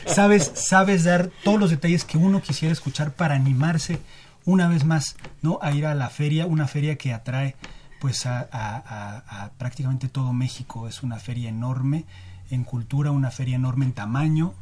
[0.06, 4.00] sabes, sabes dar todos los detalles que uno quisiera escuchar para animarse
[4.46, 5.60] una vez más, ¿no?
[5.62, 7.56] A ir a la feria, una feria que atrae
[8.00, 10.88] pues a, prácticamente todo México.
[10.88, 12.06] Es una feria enorme
[12.50, 14.54] en cultura, una feria enorme en tamaño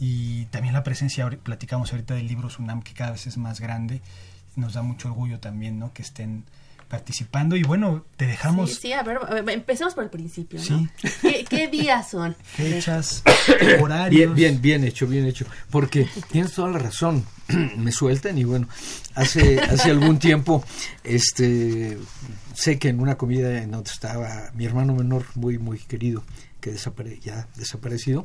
[0.00, 4.02] y también la presencia, platicamos ahorita del libro Sunam que cada vez es más grande.
[4.56, 5.92] Nos da mucho orgullo también, ¿no?
[5.92, 6.44] Que estén
[6.92, 8.74] participando y bueno, te dejamos...
[8.74, 10.90] Sí, a ver, empecemos por el principio, ¿no?
[11.02, 11.46] Sí.
[11.48, 12.36] ¿Qué, días son?
[12.42, 13.22] Fechas,
[13.80, 14.34] horarios.
[14.34, 17.24] Bien, bien, bien hecho, bien hecho, porque tienes toda la razón,
[17.76, 18.68] me sueltan y bueno,
[19.14, 20.64] hace, hace algún tiempo,
[21.04, 21.98] este,
[22.54, 26.22] sé que en una comida en donde estaba mi hermano menor, muy, muy querido,
[26.60, 28.24] que desapare ya desaparecido,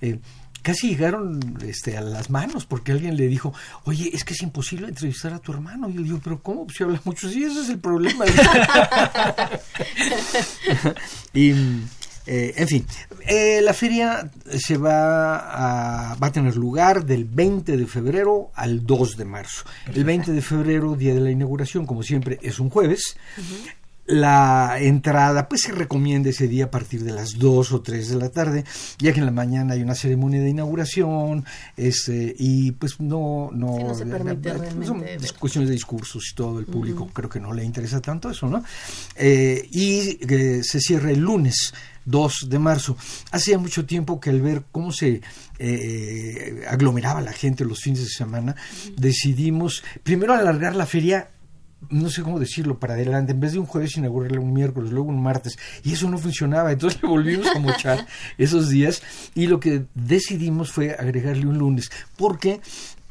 [0.00, 0.18] eh,
[0.62, 3.54] casi llegaron este, a las manos porque alguien le dijo,
[3.84, 5.88] oye, es que es imposible entrevistar a tu hermano.
[5.88, 6.66] Y yo digo, pero ¿cómo?
[6.66, 7.28] Pues si habla mucho.
[7.28, 8.26] Sí, ese es el problema.
[11.32, 11.54] y,
[12.30, 12.86] eh, en fin,
[13.26, 18.84] eh, la feria se va a, va a tener lugar del 20 de febrero al
[18.84, 19.64] 2 de marzo.
[19.94, 23.16] El 20 de febrero, día de la inauguración, como siempre, es un jueves
[24.08, 28.16] la entrada pues se recomienda ese día a partir de las 2 o 3 de
[28.16, 28.64] la tarde,
[28.98, 31.44] ya que en la mañana hay una ceremonia de inauguración
[31.76, 33.50] este, y pues no...
[33.52, 34.54] no, se permite
[34.84, 35.04] son
[35.38, 38.64] cuestiones de discursos y todo, el público creo que no le interesa tanto eso, ¿no?
[39.14, 41.74] Eh, y eh, se cierra el lunes
[42.08, 42.96] 2 de marzo.
[43.30, 45.20] Hacía mucho tiempo que al ver cómo se
[45.58, 48.56] eh, aglomeraba la gente los fines de semana,
[48.96, 51.30] decidimos primero alargar la feria
[51.90, 53.32] no sé cómo decirlo, para adelante.
[53.32, 55.56] En vez de un jueves inaugurarle un miércoles, luego un martes.
[55.84, 56.72] Y eso no funcionaba.
[56.72, 58.06] Entonces le volvimos a mochar
[58.38, 59.02] esos días.
[59.34, 61.90] Y lo que decidimos fue agregarle un lunes.
[62.16, 62.60] Porque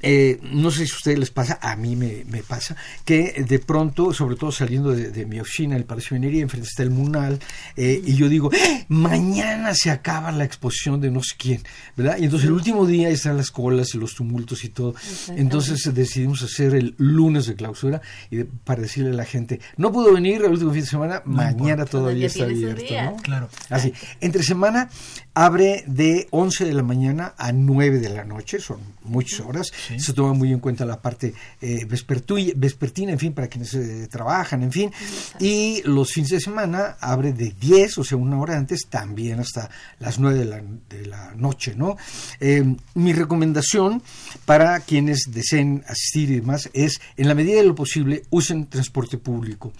[0.01, 4.13] eh, no sé si a ustedes les pasa, a mí me, pasa, que de pronto,
[4.13, 7.39] sobre todo saliendo de, mi oficina, el Palacio de Minería, enfrente está el Munal,
[7.75, 8.85] eh, y yo digo, ¡Eh!
[8.89, 11.63] mañana se acaba la exposición de no sé quién,
[11.95, 12.17] ¿verdad?
[12.19, 14.95] Y entonces el último día están las colas y los tumultos y todo.
[15.35, 20.13] Entonces decidimos hacer el lunes de clausura y para decirle a la gente, no pudo
[20.13, 23.15] venir el último fin de semana, mañana todavía, está abierto, ¿no?
[23.17, 23.49] Claro.
[23.69, 24.89] Así, entre semana
[25.37, 29.71] abre de 11 de la mañana a 9 de la noche, son muchas horas.
[29.95, 31.31] Se toma muy en cuenta la parte
[31.61, 34.91] eh, vespertina, en fin, para quienes eh, trabajan, en fin.
[35.39, 39.69] Y los fines de semana abre de 10, o sea, una hora antes, también hasta
[39.99, 41.97] las 9 de la, de la noche, ¿no?
[42.39, 44.01] Eh, mi recomendación
[44.45, 49.19] para quienes deseen asistir y demás es, en la medida de lo posible, usen transporte
[49.19, 49.71] público.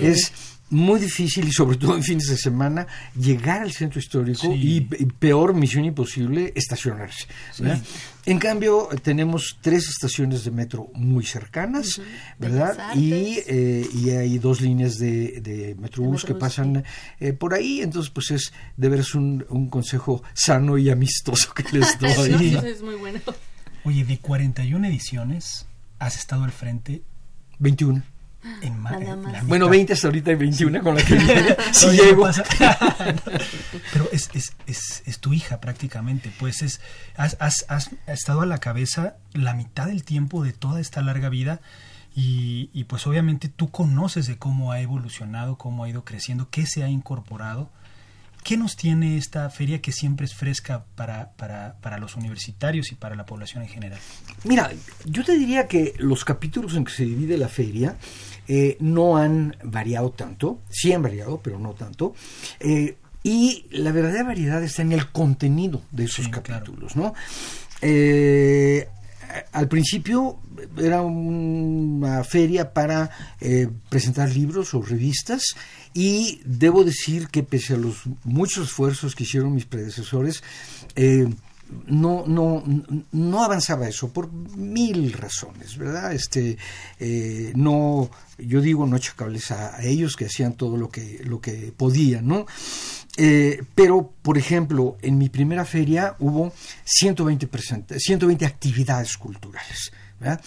[0.00, 0.32] Es
[0.70, 2.86] muy difícil y sobre todo en fines de semana
[3.18, 7.26] llegar al centro histórico y, peor misión imposible estacionarse.
[8.26, 12.00] En cambio tenemos tres estaciones de metro muy cercanas,
[12.38, 12.94] ¿verdad?
[12.96, 16.84] Y, eh, y, hay dos líneas de, de metrobús que pasan
[17.20, 21.64] eh, por ahí, entonces pues es de veras un, un consejo sano y amistoso que
[21.76, 22.56] les doy.
[22.66, 23.20] es muy bueno.
[23.84, 25.66] Oye, de 41 ediciones
[25.98, 27.02] has estado al frente
[27.58, 28.13] 21.
[28.60, 28.82] En
[29.46, 32.28] bueno, 20 hasta ahorita y 21 con la que si llego.
[33.92, 36.80] Pero es, es, es, es, tu hija prácticamente, pues es
[37.16, 41.30] has, has, has, estado a la cabeza la mitad del tiempo de toda esta larga
[41.30, 41.62] vida
[42.14, 46.66] y, y pues obviamente tú conoces de cómo ha evolucionado, cómo ha ido creciendo, qué
[46.66, 47.70] se ha incorporado.
[48.44, 52.94] ¿Qué nos tiene esta feria que siempre es fresca para, para, para, los universitarios y
[52.94, 53.98] para la población en general?
[54.44, 54.70] Mira,
[55.06, 57.96] yo te diría que los capítulos en que se divide la feria
[58.48, 62.14] eh, no han variado tanto, sí han variado, pero no tanto.
[62.60, 67.14] Eh, y la verdadera variedad está en el contenido de esos capítulos, ¿no?
[67.80, 68.86] Eh,
[69.52, 70.38] al principio
[70.76, 73.10] era una feria para
[73.88, 75.56] presentar libros o revistas
[75.94, 80.42] y debo decir que pese a los muchos esfuerzos que hicieron mis predecesores,
[80.96, 81.28] eh,
[81.86, 82.62] no, no,
[83.12, 86.12] no avanzaba eso por mil razones, ¿verdad?
[86.12, 86.56] Este,
[86.98, 91.72] eh, no, yo digo no echacables a, ellos que hacían todo lo que, lo que
[91.76, 92.46] podían, ¿no?
[93.16, 96.52] Eh, pero, por ejemplo, en mi primera feria hubo
[96.84, 97.48] 120,
[97.98, 100.40] 120 actividades culturales, ¿verdad?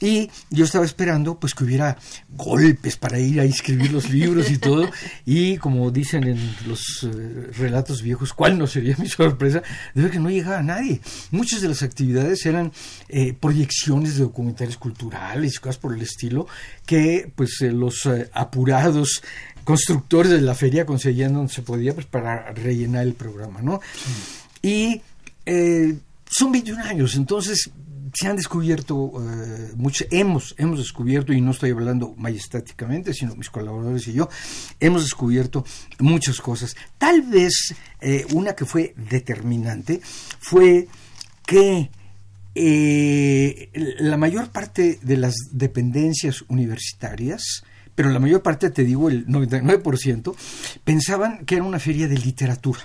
[0.00, 1.96] Y yo estaba esperando pues que hubiera
[2.30, 4.88] golpes para ir a inscribir los libros y todo.
[5.26, 9.62] Y como dicen en los eh, relatos viejos, ¿cuál no sería mi sorpresa?
[9.94, 11.00] De ver que no llegaba nadie.
[11.32, 12.72] Muchas de las actividades eran
[13.08, 16.46] eh, proyecciones de documentales culturales y cosas por el estilo
[16.86, 19.22] que pues eh, los apurados
[19.64, 23.80] constructores de la feria conseguían donde se podía pues para rellenar el programa, ¿no?
[24.62, 25.02] Y
[26.30, 27.70] son 21 años, entonces
[28.18, 29.74] se han descubierto eh,
[30.10, 34.28] hemos, hemos descubierto, y no estoy hablando majestáticamente, sino mis colaboradores y yo,
[34.80, 35.64] hemos descubierto
[36.00, 36.74] muchas cosas.
[36.98, 40.00] Tal vez eh, una que fue determinante
[40.40, 40.88] fue
[41.46, 41.90] que
[42.56, 47.62] eh, la mayor parte de las dependencias universitarias,
[47.94, 50.34] pero la mayor parte, te digo, el 99%,
[50.82, 52.80] pensaban que era una feria de literatura.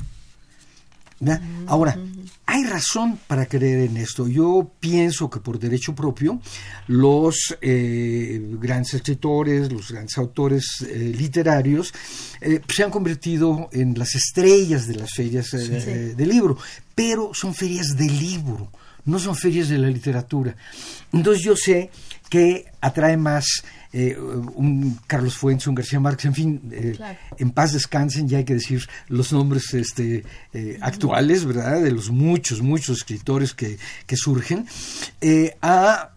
[1.67, 1.97] Ahora,
[2.45, 4.27] hay razón para creer en esto.
[4.27, 6.41] Yo pienso que por derecho propio
[6.87, 11.93] los eh, grandes escritores, los grandes autores eh, literarios
[12.41, 16.57] eh, se han convertido en las estrellas de las ferias de libro,
[16.93, 18.69] pero son ferias de libro,
[19.05, 20.55] no son ferias de la literatura.
[21.13, 21.89] Entonces yo sé
[22.33, 23.45] que atrae más
[23.91, 26.97] eh, un Carlos Fuentes, un García Márquez, en fin, eh,
[27.37, 31.79] en paz descansen, ya hay que decir los nombres este, eh, actuales, ¿verdad?
[31.83, 33.77] De los muchos, muchos escritores que,
[34.07, 34.65] que surgen,
[35.61, 36.09] a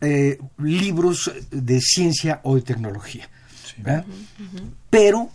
[0.56, 3.28] libros de ciencia o de tecnología.
[4.88, 5.28] Pero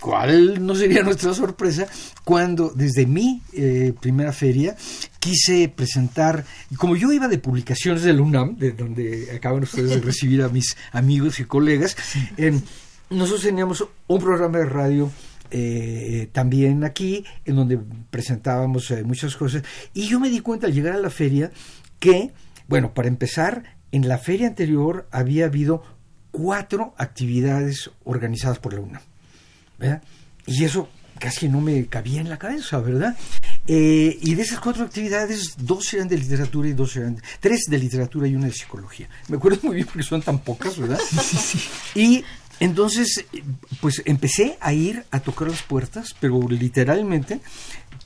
[0.00, 1.86] ¿Cuál no sería nuestra sorpresa
[2.24, 4.76] cuando desde mi eh, primera feria
[5.18, 6.44] quise presentar,
[6.76, 10.76] como yo iba de publicaciones del UNAM, de donde acaban ustedes de recibir a mis
[10.92, 11.96] amigos y colegas,
[13.10, 15.10] nosotros teníamos un programa de radio
[15.50, 17.78] eh, también aquí, en donde
[18.10, 19.62] presentábamos eh, muchas cosas,
[19.94, 21.50] y yo me di cuenta al llegar a la feria
[21.98, 22.32] que,
[22.68, 25.82] bueno, para empezar, en la feria anterior había habido
[26.30, 29.02] cuatro actividades organizadas por la UNAM.
[30.46, 33.16] Y eso casi no me cabía en la cabeza, ¿verdad?
[33.66, 37.78] Eh, y de esas cuatro actividades, dos eran de literatura y dos eran, tres de
[37.78, 39.08] literatura y una de psicología.
[39.28, 41.00] Me acuerdo muy bien porque son tan pocas, ¿verdad?
[41.22, 41.58] Sí, sí.
[41.94, 42.24] Y
[42.60, 43.24] entonces,
[43.80, 47.40] pues empecé a ir a tocar las puertas, pero literalmente,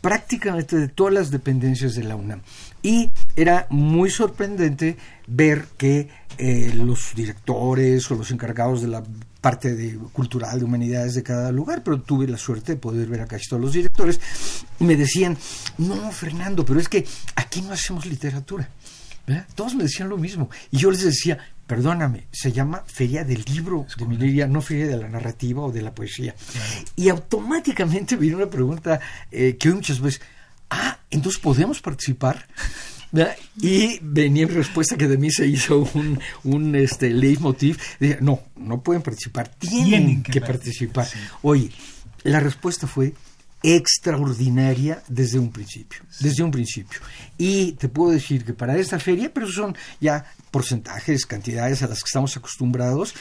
[0.01, 2.43] prácticamente de todas las dependencias de la UNAM.
[2.83, 4.97] Y era muy sorprendente
[5.27, 6.09] ver que
[6.39, 9.03] eh, los directores o los encargados de la
[9.43, 13.21] parte de, cultural de humanidades de cada lugar, pero tuve la suerte de poder ver
[13.21, 14.19] a casi todos los directores
[14.81, 15.37] y me decían,
[15.77, 18.71] no, Fernando, pero es que aquí no hacemos literatura.
[19.55, 20.49] Todos me decían lo mismo.
[20.71, 24.97] Y yo les decía, perdóname, se llama Feria del Libro de Mileria, no Feria de
[24.97, 26.35] la Narrativa o de la Poesía.
[26.97, 30.21] Y automáticamente vino una pregunta eh, que hoy muchas veces,
[30.71, 32.47] ah, entonces podemos participar.
[33.61, 37.79] Y venía en respuesta que de mí se hizo un, un este, leitmotiv.
[38.01, 41.07] Dije, no, no pueden participar, tienen, que, participar.
[41.43, 41.71] Oye,
[42.23, 43.15] la respuesta fue
[43.63, 47.01] extraordinaria desde un principio, desde un principio.
[47.45, 51.99] Y te puedo decir que para esta feria, pero son ya porcentajes, cantidades a las
[52.01, 53.15] que estamos acostumbrados,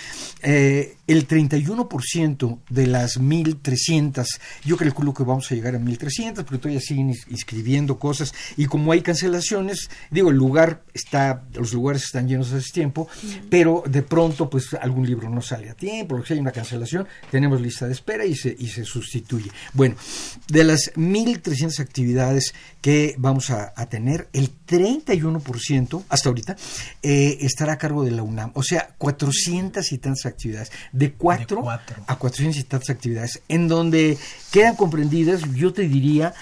[0.43, 4.27] eh, el 31% de las 1.300,
[4.65, 8.91] yo calculo que vamos a llegar a 1.300, porque todavía siguen inscribiendo cosas, y como
[8.91, 13.07] hay cancelaciones, digo, el lugar está, los lugares están llenos hace tiempo,
[13.49, 17.07] pero de pronto, pues algún libro no sale a tiempo, lo que hay una cancelación,
[17.31, 19.49] tenemos lista de espera y se, y se sustituye.
[19.73, 19.95] Bueno,
[20.49, 26.55] de las 1.300 actividades que vamos a, a tener, el 31% hasta ahorita,
[27.01, 28.51] eh, estará a cargo de la UNAM.
[28.55, 30.71] O sea, 400 y tantas actividades.
[30.91, 34.17] De 4 a 400 y tantas actividades, en donde
[34.51, 36.33] quedan comprendidas, yo te diría,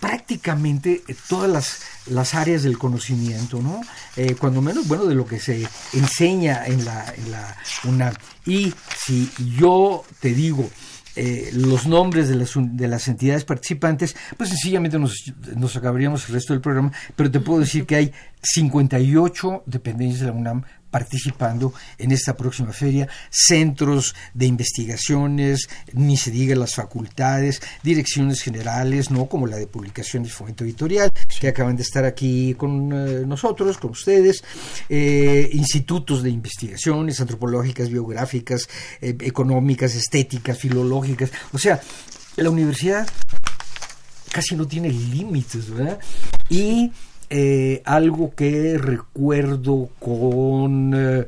[0.00, 3.80] prácticamente todas las, las áreas del conocimiento, ¿no?
[4.16, 8.14] Eh, cuando menos, bueno, de lo que se enseña en la, en la UNAM.
[8.44, 10.68] Y si yo te digo,
[11.16, 16.34] eh, los nombres de las, de las entidades participantes, pues sencillamente nos, nos acabaríamos el
[16.34, 18.12] resto del programa, pero te puedo decir que hay
[18.42, 26.30] 58 dependencias de la UNAM participando en esta próxima feria, centros de investigaciones, ni se
[26.30, 31.74] diga las facultades, direcciones generales, no como la de publicaciones y fomento editorial, que acaban
[31.74, 34.44] de estar aquí con eh, nosotros, con ustedes,
[34.88, 38.68] eh, institutos de investigaciones antropológicas, biográficas,
[39.00, 41.80] eh, económicas, estéticas, filológicas, o sea,
[42.36, 43.04] la universidad
[44.30, 45.98] casi no tiene límites, ¿verdad?
[46.48, 46.92] Y
[47.36, 50.92] eh, algo que recuerdo con...
[50.94, 51.26] Eh,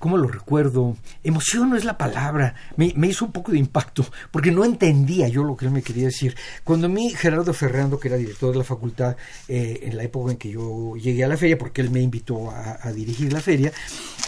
[0.00, 0.96] ¿Cómo lo recuerdo?
[1.22, 2.56] Emoción no es la palabra.
[2.76, 6.06] Me, hizo un poco de impacto porque no entendía yo lo que él me quería
[6.06, 6.36] decir.
[6.64, 9.16] Cuando a mí Gerardo Ferrando, que era director de la facultad
[9.46, 12.50] eh, en la época en que yo llegué a la feria, porque él me invitó
[12.50, 13.72] a, dirigir la feria,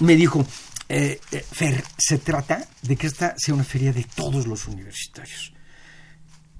[0.01, 0.47] me dijo,
[0.89, 5.53] Fer, se trata de que esta sea una feria de todos los universitarios.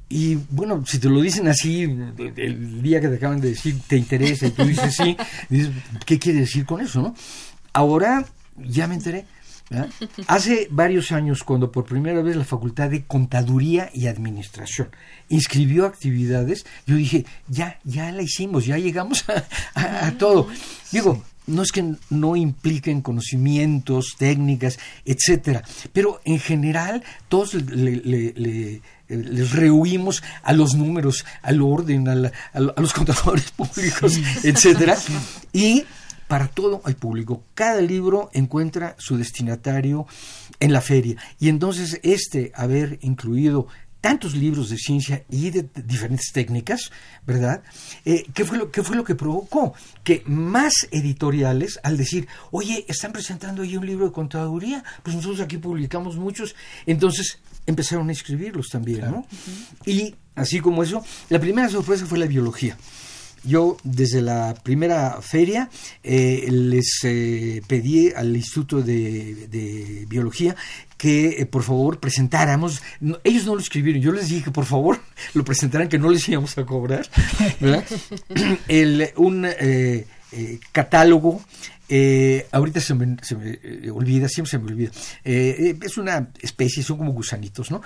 [0.09, 3.97] Y bueno, si te lo dicen así, el día que te acaban de decir te
[3.97, 5.17] interesa y tú dices sí,
[5.49, 5.71] dices,
[6.07, 7.03] ¿qué quiere decir con eso?
[7.03, 7.15] no
[7.75, 8.25] Ahora
[8.57, 9.27] ya me enteré.
[10.27, 14.89] Hace varios años, cuando por primera vez la Facultad de Contaduría y Administración
[15.29, 19.27] inscribió actividades, yo dije, ya, ya la hicimos, ya llegamos
[19.75, 20.49] a, todo.
[20.91, 29.53] Digo, no es que no impliquen conocimientos, técnicas, etcétera, pero en general todos le les
[29.53, 32.15] rehuimos a los números, al orden, a,
[32.81, 34.97] los contadores públicos, etcétera.
[35.53, 35.85] Y
[36.29, 37.43] para todo hay público.
[37.55, 40.07] Cada libro encuentra su destinatario
[40.61, 41.17] en la feria.
[41.41, 43.67] Y entonces este haber incluido
[44.09, 46.91] tantos libros de ciencia y de diferentes técnicas,
[47.27, 47.63] ¿verdad?
[48.07, 49.75] Eh, ¿qué, fue lo, ¿Qué fue lo que provocó?
[50.03, 55.43] Que más editoriales, al decir, oye, están presentando ahí un libro de contaduría, pues nosotros
[55.43, 56.57] aquí publicamos muchos,
[56.87, 59.27] entonces empezaron a escribirlos también, ¿no?
[59.85, 62.79] Y así como eso, la primera sorpresa fue la biología.
[63.45, 65.69] yo desde la primera feria
[66.03, 70.57] eh, les eh, pedí al Instituto de, de Biología
[70.99, 74.67] que eh, por favor presentáramos, no, ellos no lo escribieron, yo les dije que por
[74.67, 75.01] favor
[75.35, 77.09] lo presentaran, que no les íbamos a cobrar,
[77.61, 77.85] ¿verdad?
[78.69, 81.41] El, un eh, eh, catálogo
[81.91, 84.91] eh, ahorita se me, se me eh, olvida, siempre se me olvida.
[85.25, 87.81] Eh, es una especie, son como gusanitos, ¿no?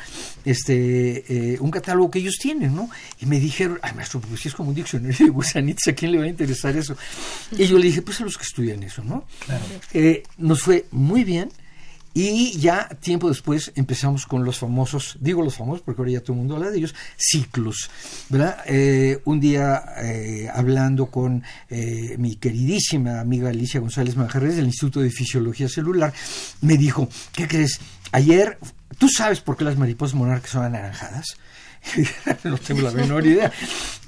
[0.45, 2.91] Este, un catálogo que ellos tienen, ¿no?
[3.21, 6.13] Y me dijeron, ay, maestro, pues si es como un diccionario de gusanitos, ¿a quién
[6.13, 6.97] le va a interesar eso?
[7.57, 9.25] Y yo le dije, pues a los que estudian eso, ¿no?
[9.47, 9.65] Claro.
[9.95, 11.51] Eh, nos fue muy bien.
[12.15, 16.35] Y ya tiempo después empezamos con los famosos, digo los famosos porque ahora ya todo
[16.35, 17.91] el mundo habla de ellos, ciclos,
[18.29, 18.59] ¿verdad?
[18.67, 25.01] Eh, un día eh, hablando con eh, mi queridísima amiga Alicia González Manjarres del Instituto
[25.01, 26.13] de Fisiología Celular,
[26.61, 27.81] me dijo, ¿qué crees?
[28.13, 28.59] Ayer,
[28.99, 31.39] ¿tú sabes por qué las mariposas monarcas son anaranjadas?
[32.45, 33.53] no tengo la menor idea.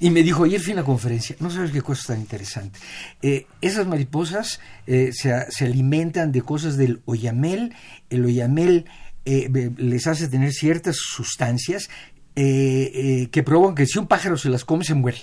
[0.01, 2.79] Y me dijo, ayer fui a una conferencia, no sabes qué cosa tan interesante.
[3.23, 7.75] Eh, esas mariposas eh, se, se, alimentan de cosas del oyamel,
[8.11, 8.87] el oyamel
[9.25, 11.89] eh, les hace tener ciertas sustancias
[12.35, 15.19] que provocan que si un pájaro se las come se muere.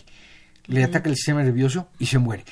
[0.67, 2.45] Le ataca el sistema nervioso y se muere.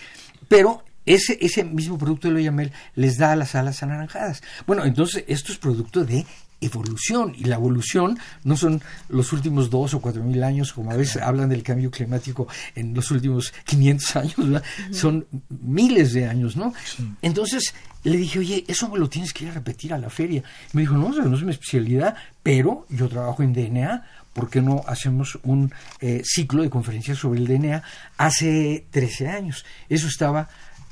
[0.50, 4.44] Pero ese, ese mismo producto del oyamel les da las alas anaranjadas.
[4.68, 6.26] Bueno, entonces esto es producto de
[6.62, 7.34] evolución.
[7.38, 11.22] Y la evolución no son los últimos dos o cuatro mil años como a veces
[11.22, 14.64] hablan del cambio climático en los últimos 500 años ¿verdad?
[14.64, 14.94] Uh -huh.
[14.94, 17.10] son miles de años no sí.
[17.22, 20.44] entonces le dije oye eso me lo tienes que ir a repetir a la feria
[20.74, 24.84] me dijo no no es mi especialidad pero yo trabajo en DNA ¿por qué no
[24.88, 27.84] hacemos un eh, ciclo de conferencias sobre el DNA
[28.18, 30.50] hace 13 años eso estaba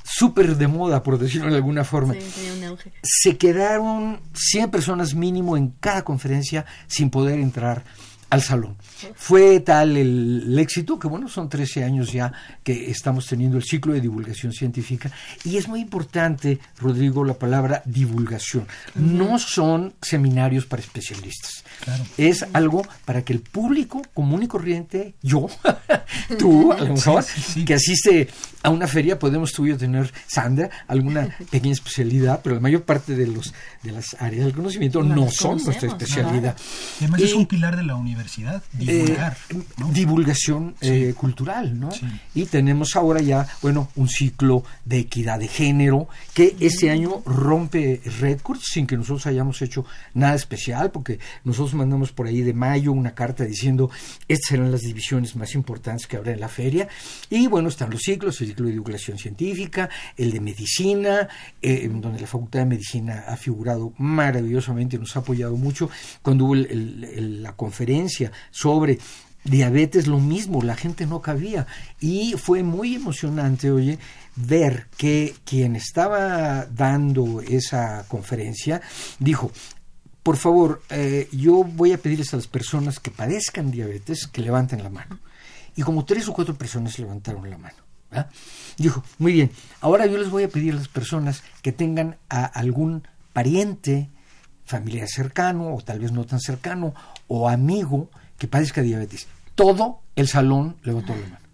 [0.08, 2.14] súper de moda, por decirlo de alguna forma.
[2.14, 2.92] Sí, un auge.
[3.02, 7.84] Se quedaron 100 personas mínimo en cada conferencia sin poder entrar
[8.30, 8.76] al salón.
[9.14, 12.32] Fue tal el, el, éxito que, bueno, son 13 años ya
[12.62, 15.10] que estamos teniendo el ciclo de divulgación científica
[15.44, 18.64] y es muy importante, Rodrigo, la palabra divulgación.
[18.64, 19.02] Uh -huh.
[19.02, 21.64] No son seminarios para especialistas.
[21.84, 22.04] Claro.
[22.18, 25.46] Es algo para que el público común y corriente, yo,
[26.38, 27.64] tú, a lo mejor, sí, sí, sí.
[27.64, 28.28] que asiste
[28.68, 32.82] a una feria, podemos tú y yo tener, Sandra, alguna pequeña especialidad, pero la mayor
[32.82, 33.52] parte de, los,
[33.82, 36.56] de las áreas del conocimiento no, no son nuestra especialidad.
[37.00, 39.36] Y además y, es un pilar de la universidad, divulgar.
[39.48, 39.90] Eh, ¿no?
[39.90, 41.88] Divulgación eh, cultural, ¿no?
[42.34, 48.00] Y tenemos ahora ya, bueno, un ciclo de equidad de género que este año rompe
[48.20, 52.92] récords sin que nosotros hayamos hecho nada especial, porque nosotros mandamos por ahí de mayo
[52.92, 53.90] una carta diciendo
[54.28, 56.88] estas serán las divisiones más importantes que habrá en la feria.
[57.30, 61.28] Y bueno, están los ciclos, el de divulgación científica, el de medicina,
[61.62, 65.90] eh, donde la Facultad de Medicina ha figurado maravillosamente, nos ha apoyado mucho.
[66.22, 68.98] Cuando hubo la conferencia sobre
[69.44, 71.66] diabetes, lo mismo, la gente no cabía.
[72.00, 73.98] Y fue muy emocionante, oye,
[74.36, 78.80] ver que quien estaba dando esa conferencia
[79.18, 79.50] dijo,
[80.22, 84.82] por favor, eh, yo voy a pedirles a las personas que padezcan diabetes que levanten
[84.82, 85.18] la mano.
[85.74, 87.87] Y como tres o cuatro personas levantaron la mano.
[88.10, 88.30] ¿Verdad?
[88.76, 89.50] Dijo, muy bien,
[89.80, 94.08] ahora yo les voy a pedir a las personas que tengan a algún pariente,
[94.64, 96.94] familiar cercano, o tal vez no tan cercano,
[97.26, 99.26] o amigo que padezca diabetes.
[99.54, 101.48] Todo el salón levantó la mano.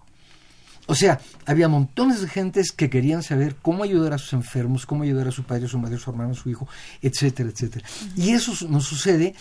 [0.87, 5.03] O sea, había montones de gentes que querían saber cómo ayudar a sus enfermos, cómo
[5.05, 6.69] ayudar a su padre, a su madre, a su hermano, a su hijo,
[7.01, 7.87] etcétera, etcétera.
[7.87, 8.25] Uh -huh.
[8.25, 9.35] Y eso nos sucede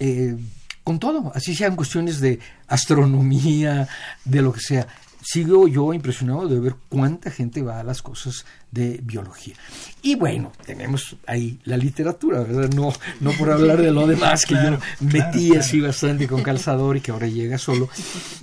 [0.00, 0.36] eh,
[0.82, 3.86] con todo, así sean cuestiones de astronomía,
[4.24, 4.88] de lo que sea.
[5.30, 9.56] Sigo yo impresionado de ver cuánta gente va a las cosas de biología.
[10.00, 12.70] Y bueno, tenemos ahí la literatura, ¿verdad?
[12.74, 15.88] No, no por hablar de lo demás que claro, yo metí claro, así claro.
[15.88, 17.90] bastante con calzador y que ahora llega solo.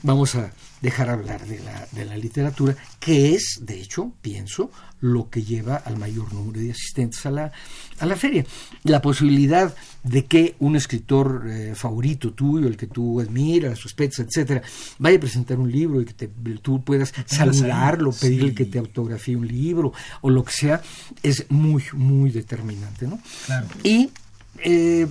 [0.03, 4.69] Vamos a dejar hablar de la, de la literatura, que es, de hecho, pienso,
[4.99, 7.51] lo que lleva al mayor número de asistentes a la,
[7.97, 8.45] a la feria.
[8.83, 9.73] La posibilidad
[10.05, 14.61] de que un escritor eh, favorito tuyo, el que tú admiras, respetas, etcétera,
[14.99, 16.27] vaya a presentar un libro y que te,
[16.61, 18.55] tú puedas saludarlo, pedirle sí.
[18.55, 20.81] que te autografíe un libro o lo que sea,
[21.23, 23.19] es muy, muy determinante, ¿no?
[23.47, 23.67] Claro.
[23.83, 24.11] Y
[24.59, 25.07] eh,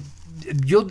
[0.64, 0.86] yo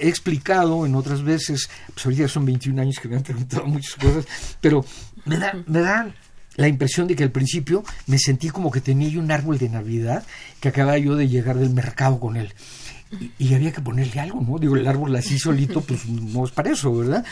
[0.00, 3.96] he explicado en otras veces, pues ahorita son 21 años que me han preguntado muchas
[3.96, 4.26] cosas,
[4.62, 4.84] pero
[5.26, 6.14] me da, me da
[6.56, 9.68] la impresión de que al principio me sentí como que tenía yo un árbol de
[9.68, 10.24] Navidad
[10.60, 12.52] que acababa yo de llegar del mercado con él.
[13.38, 14.58] Y, había que ponerle algo, ¿no?
[14.58, 17.24] Digo, el árbol así solito, pues no es para eso, ¿verdad?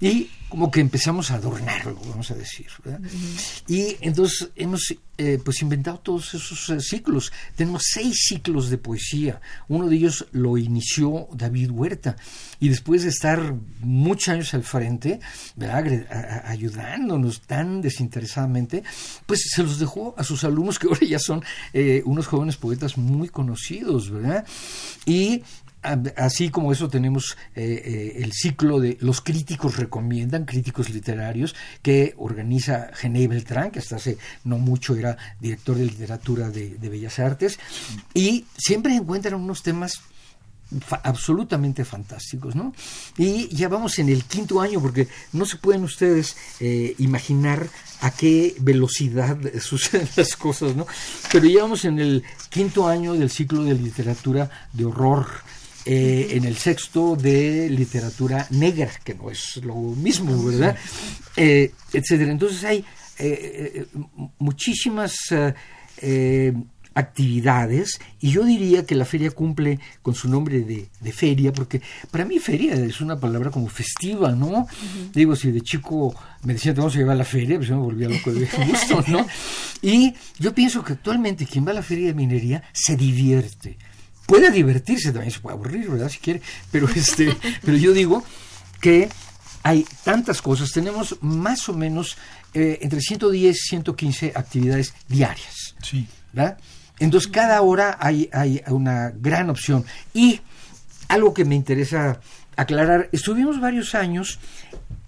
[0.00, 2.68] Y como que empezamos a adornarlo, vamos a decir.
[3.66, 7.32] Y entonces hemos eh, pues inventado todos esos eh, ciclos.
[7.56, 9.40] Tenemos seis ciclos de poesía.
[9.66, 12.14] Uno de ellos lo inició David Huerta
[12.60, 15.18] y después de estar muchos años al frente,
[16.44, 18.84] ayudándonos tan desinteresadamente,
[19.26, 21.42] pues se los dejó a sus alumnos que ahora ya son
[21.72, 24.46] eh, unos jóvenes poetas muy conocidos, ¿verdad?
[25.04, 25.42] Y
[26.16, 32.14] así como eso tenemos eh, eh, el ciclo de los críticos recomiendan, críticos literarios, que
[32.16, 37.58] organiza Gené Beltrán, que hasta hace no mucho era director de literatura de, Bellas Artes,
[38.14, 40.00] y siempre encuentran unos temas
[41.02, 42.72] absolutamente fantásticos, ¿no?
[43.16, 47.68] Y ya vamos en el quinto año, porque no se pueden ustedes eh, imaginar
[48.00, 50.86] a qué velocidad suceden las cosas, ¿no?
[51.30, 55.26] Pero ya vamos en el quinto año del ciclo de literatura de horror,
[55.86, 60.76] eh, en el sexto de literatura negra, que no es lo mismo, ¿verdad?
[61.36, 62.32] Eh, etcétera.
[62.32, 62.84] Entonces hay
[63.18, 63.84] eh,
[64.38, 65.14] muchísimas
[66.94, 72.24] actividades y yo diría que la feria cumple con su nombre de, feria, porque para
[72.24, 74.66] mí feria es una palabra como festiva, ¿no?
[75.12, 76.14] Digo, si de chico
[76.44, 78.48] me decían, te vamos a llevar a la feria, pues yo me volvía loco de
[78.68, 79.26] gusto, ¿no?
[79.82, 83.76] Y yo pienso que actualmente quien va a la feria de minería se divierte
[84.26, 86.08] puede divertirse, también se puede aburrir, ¿verdad?
[86.08, 88.24] Si quiere, pero, este, pero yo digo
[88.80, 89.08] que
[89.62, 92.16] hay tantas cosas, tenemos más o menos
[92.52, 95.74] eh, entre 110 y 115 actividades diarias.
[95.82, 96.06] Sí.
[96.32, 96.58] ¿verdad?
[96.98, 99.84] Entonces, cada hora hay, hay una gran opción.
[100.12, 100.40] Y
[101.08, 102.20] algo que me interesa
[102.56, 104.38] aclarar, estuvimos varios años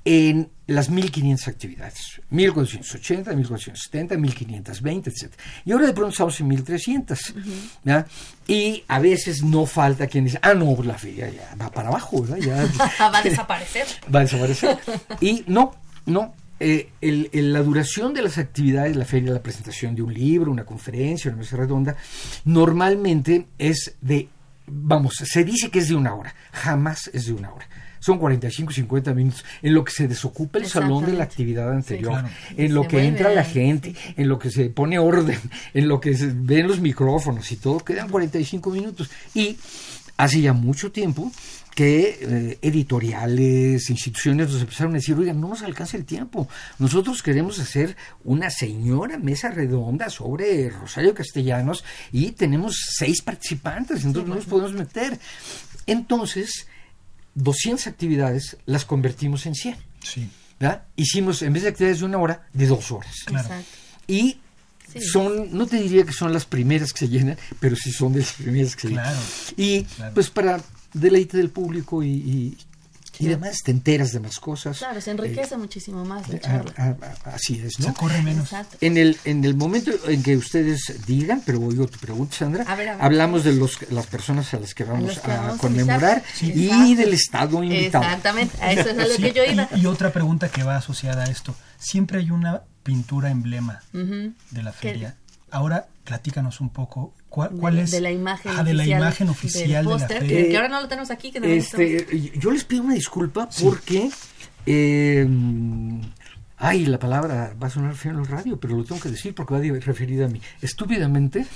[0.05, 5.33] en las 1500 actividades, 1480, 1470, 1520, etc.
[5.65, 7.35] Y ahora de pronto estamos en 1300.
[8.49, 12.23] Y a veces no falta quien dice, ah, no, la feria ya va para abajo,
[12.23, 12.39] ¿verdad?
[12.39, 13.87] Ya, va a desaparecer.
[14.15, 14.79] Va a desaparecer.
[15.21, 15.75] Y no,
[16.07, 16.35] no.
[16.59, 16.91] Eh,
[17.33, 21.39] la duración de las actividades, la feria, la presentación de un libro, una conferencia, una
[21.39, 21.97] mesa redonda,
[22.47, 24.29] normalmente es de,
[24.67, 27.69] vamos, se dice que es de una hora, jamás es de una hora
[28.01, 32.25] son 45, 50 minutos, en lo que se desocupa el salón de la actividad anterior,
[32.57, 35.39] en lo que entra la gente, en lo que se pone orden,
[35.75, 39.11] en lo que se ven los micrófonos y todo, quedan 45 minutos.
[39.35, 39.57] Y
[40.17, 41.31] hace ya mucho tiempo
[41.77, 46.49] que eh, editoriales, instituciones nos empezaron a decir, oigan, no nos alcanza el tiempo.
[46.79, 54.27] Nosotros queremos hacer una señora mesa redonda sobre Rosario Castellanos y tenemos seis participantes, entonces
[54.27, 55.19] no nos podemos meter.
[55.87, 56.67] Entonces,
[57.37, 59.77] 200 actividades las convertimos en 100.
[60.03, 60.29] Sí.
[60.97, 63.15] Hicimos, en vez de actividades de una hora, de dos horas.
[64.09, 64.39] Y
[65.13, 68.21] son, no te diría que son las primeras que se llenan, pero sí son de
[68.21, 69.15] las primeras que se llenan.
[69.57, 70.63] Y pues para
[70.93, 72.59] deleite del público y, y
[73.21, 74.79] además te enteras de más cosas.
[74.79, 76.97] Claro, se enriquece eh, muchísimo más la charla.
[77.25, 77.87] así es, ¿no?
[77.87, 78.51] Se corre menos.
[78.81, 82.65] En el, en el momento en que ustedes digan, pero oigo tu pregunta, Sandra,
[83.01, 88.05] hablamos de los, las personas a las que vamos a, conmemorar y del Estado invitado.
[88.05, 89.69] Exactamente, a eso es a lo que yo iba.
[89.75, 94.73] Y, otra pregunta que va asociada a esto, siempre hay una pintura emblema de la
[94.73, 95.17] feria.
[95.51, 99.91] Ahora platícanos un poco cuál, es de la imagen ah, de la imagen oficial de
[99.91, 100.49] la feria.
[100.49, 104.11] que ahora no lo tenemos aquí este, yo les pido una disculpa porque
[104.65, 105.29] eh,
[106.57, 109.35] ay la palabra va a sonar feo en el radio pero lo tengo que decir
[109.35, 110.41] porque va referida a mí.
[110.63, 111.47] Estúpidamente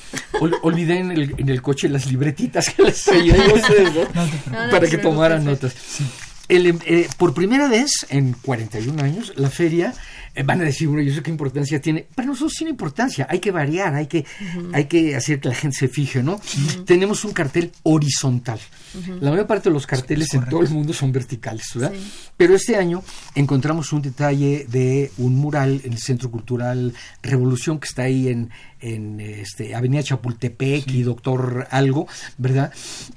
[0.62, 3.36] olvidé en el, en el, coche las libretitas que les traía
[4.70, 5.74] para que tomaran notas.
[6.53, 9.94] Eh, por primera vez en 41 años la feria
[10.45, 12.07] van a decir, bueno, yo sé qué importancia tiene.
[12.14, 14.24] Para nosotros tiene importancia, hay que variar, hay que,
[14.72, 16.41] hay que hacer que la gente se fije, ¿no?
[16.85, 18.61] Tenemos un cartel horizontal.
[19.20, 21.93] La mayor parte de los carteles en todo el mundo son verticales, ¿verdad?
[22.37, 23.03] Pero este año
[23.35, 28.51] encontramos un detalle de un mural en el Centro Cultural Revolución que está ahí en,
[28.81, 32.09] en este, Avenida Chapultepec y Doctor Algo,
[32.39, 32.72] ¿verdad?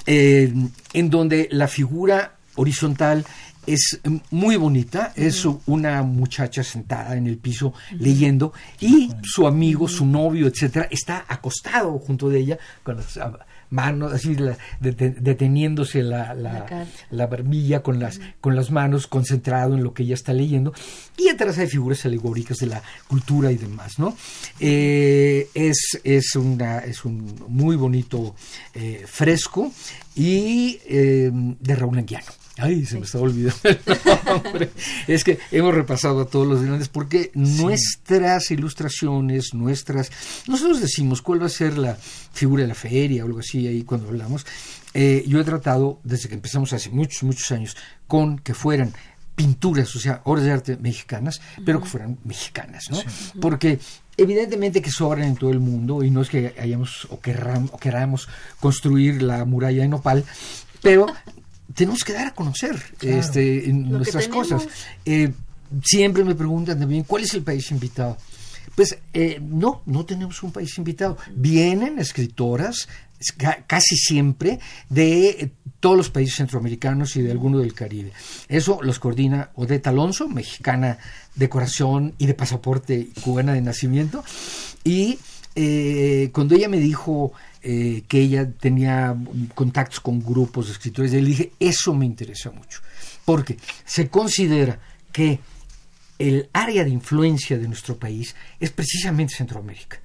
[0.05, 0.53] Eh,
[0.93, 3.25] en donde la figura horizontal
[3.65, 3.99] es
[4.31, 10.47] muy bonita, es una muchacha sentada en el piso leyendo y su amigo, su novio,
[10.47, 13.17] etcétera, está acostado junto de ella con las
[13.73, 14.37] manos así
[14.79, 20.31] deteniéndose la, la, barbilla con las con las manos concentrado en lo que ella está
[20.31, 20.73] leyendo.
[21.17, 24.15] Y atrás hay figuras alegóricas de la cultura y demás no
[24.59, 28.35] eh, es es una es un muy bonito
[28.75, 29.71] eh, fresco
[30.15, 33.79] y eh, de Raúl Anguiano Ay, se me estaba olvidando el
[34.25, 34.69] nombre.
[35.07, 40.11] es que hemos repasado a todos los grandes porque nuestras ilustraciones, nuestras...
[40.47, 43.83] Nosotros decimos cuál va a ser la figura de la feria o algo así ahí
[43.83, 44.45] cuando hablamos.
[44.93, 47.75] Eh, yo he tratado, desde que empezamos hace muchos, muchos años,
[48.07, 48.93] con que fueran
[49.35, 52.99] pinturas, o sea, obras de arte mexicanas, pero que fueran mexicanas, ¿no?
[53.41, 53.79] Porque
[54.15, 57.77] evidentemente que sobran en todo el mundo y no es que hayamos o, querramos, o
[57.79, 58.29] queramos
[58.59, 60.23] construir la muralla de nopal,
[60.83, 61.07] pero
[61.73, 64.67] tenemos que dar a conocer este, nuestras cosas.
[65.05, 65.31] Eh,
[65.83, 68.17] siempre me preguntan también, ¿cuál es el país invitado?
[68.75, 71.17] Pues eh, no, no tenemos un país invitado.
[71.35, 72.87] Vienen escritoras
[73.67, 74.59] casi siempre
[74.89, 78.11] de todos los países centroamericanos y de alguno del Caribe.
[78.47, 80.97] Eso los coordina Odette Alonso, mexicana
[81.35, 84.23] de corazón y de pasaporte cubana de nacimiento.
[84.83, 85.19] Y
[85.55, 87.33] eh, cuando ella me dijo
[87.65, 89.15] eh, que ella tenía
[89.55, 92.81] contactos con grupos de escritores, le dije, eso me interesa mucho,
[93.23, 94.79] porque se considera
[95.13, 95.39] que
[96.19, 100.01] el área de influencia de nuestro país es precisamente Centroamérica.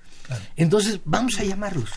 [0.57, 1.91] Entonces, vamos a llamarlos.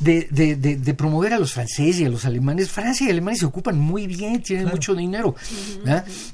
[0.00, 2.70] De, de, de, promover a los franceses y a los alemanes.
[2.70, 5.36] Francia y Alemania se ocupan muy bien, tienen mucho dinero.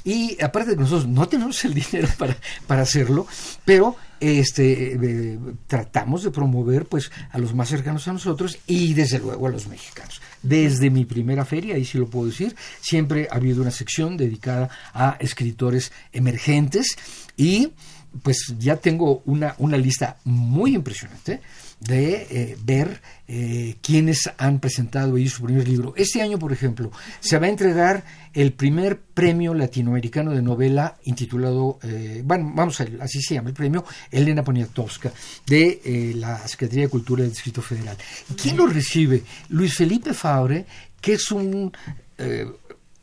[0.05, 3.27] Y aparte de que nosotros no tenemos el dinero para, para hacerlo,
[3.65, 9.47] pero este, tratamos de promover pues a los más cercanos a nosotros y desde luego
[9.47, 10.21] a los mexicanos.
[10.43, 14.71] Desde mi primera feria, ahí sí lo puedo decir, siempre ha habido una sección dedicada
[14.95, 16.97] a escritores emergentes
[17.37, 17.73] y
[18.23, 21.41] pues ya tengo una, una lista muy impresionante
[21.85, 25.95] de eh, ver eh, quienes han presentado ahí su primer libro.
[25.97, 31.79] Este año, por ejemplo, se va a entregar el primer premio latinoamericano de novela intitulado,
[31.83, 35.13] eh, bueno, vamos a así se llama el premio, Elena Poniatowska,
[35.47, 37.97] de la Secretaría de Cultura del Distrito Federal.
[38.41, 39.23] ¿Quién lo recibe?
[39.49, 40.65] Luis Felipe Fabre,
[41.01, 41.73] que es un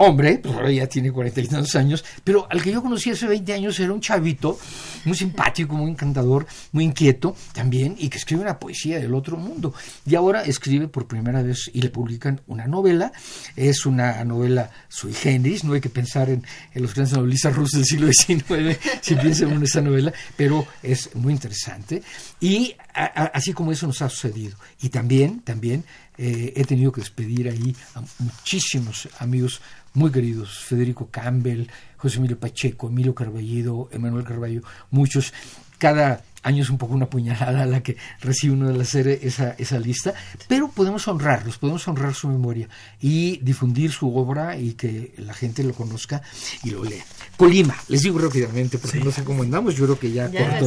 [0.02, 3.28] hombre, pues ahora ya tiene cuarenta y tantos años, pero al que yo conocí hace
[3.28, 4.58] 20 años era un chavito,
[5.04, 9.74] muy simpático, muy encantador, muy inquieto también, y que escribe una poesía del otro mundo.
[10.06, 13.12] Y ahora escribe por primera vez y le publican una novela,
[13.58, 16.45] es una novela sui generis, no hay que pensar en,
[16.76, 21.34] los grandes novelistas rusos del siglo XIX si piensan en esa novela, pero es muy
[21.34, 22.02] interesante.
[22.39, 24.56] Y así como eso nos ha sucedido.
[24.82, 25.84] Y también, también
[26.18, 29.62] eh, he tenido que despedir ahí a muchísimos amigos
[29.94, 31.68] muy queridos, Federico Campbell,
[31.98, 34.62] José Emilio Pacheco, Emilio Carballido, Emanuel Carballo,
[34.92, 35.34] muchos,
[35.78, 39.80] cada año es un poco una puñalada la que recibe uno de hacer esa, esa
[39.80, 40.14] lista,
[40.48, 42.70] pero podemos honrarlos, podemos honrar su memoria
[43.02, 46.22] y difundir su obra y que la gente lo conozca
[46.64, 47.04] y lo lea.
[47.38, 50.60] Colima, les digo rápidamente porque no sé cómo andamos, yo creo que ya, ya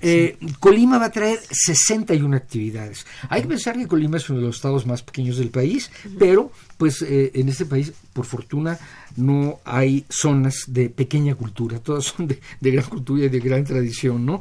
[0.00, 3.06] eh, Colima va a traer 61 actividades.
[3.28, 6.52] Hay que pensar que Colima es uno de los estados más pequeños del país, pero
[6.78, 8.78] pues eh, en este país, por fortuna,
[9.16, 14.24] no hay zonas de pequeña cultura, todas son de, gran cultura y de gran tradición,
[14.24, 14.40] ¿no?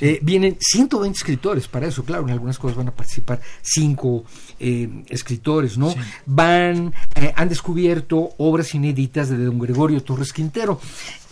[0.00, 4.24] Eh, vienen 120 escritores para eso, claro, en algunas cosas van a participar cinco
[4.58, 5.94] eh, escritores, ¿no?
[6.26, 6.92] Van,
[7.34, 10.80] han descubierto obras inéditas de don Gregorio Torres Quintero.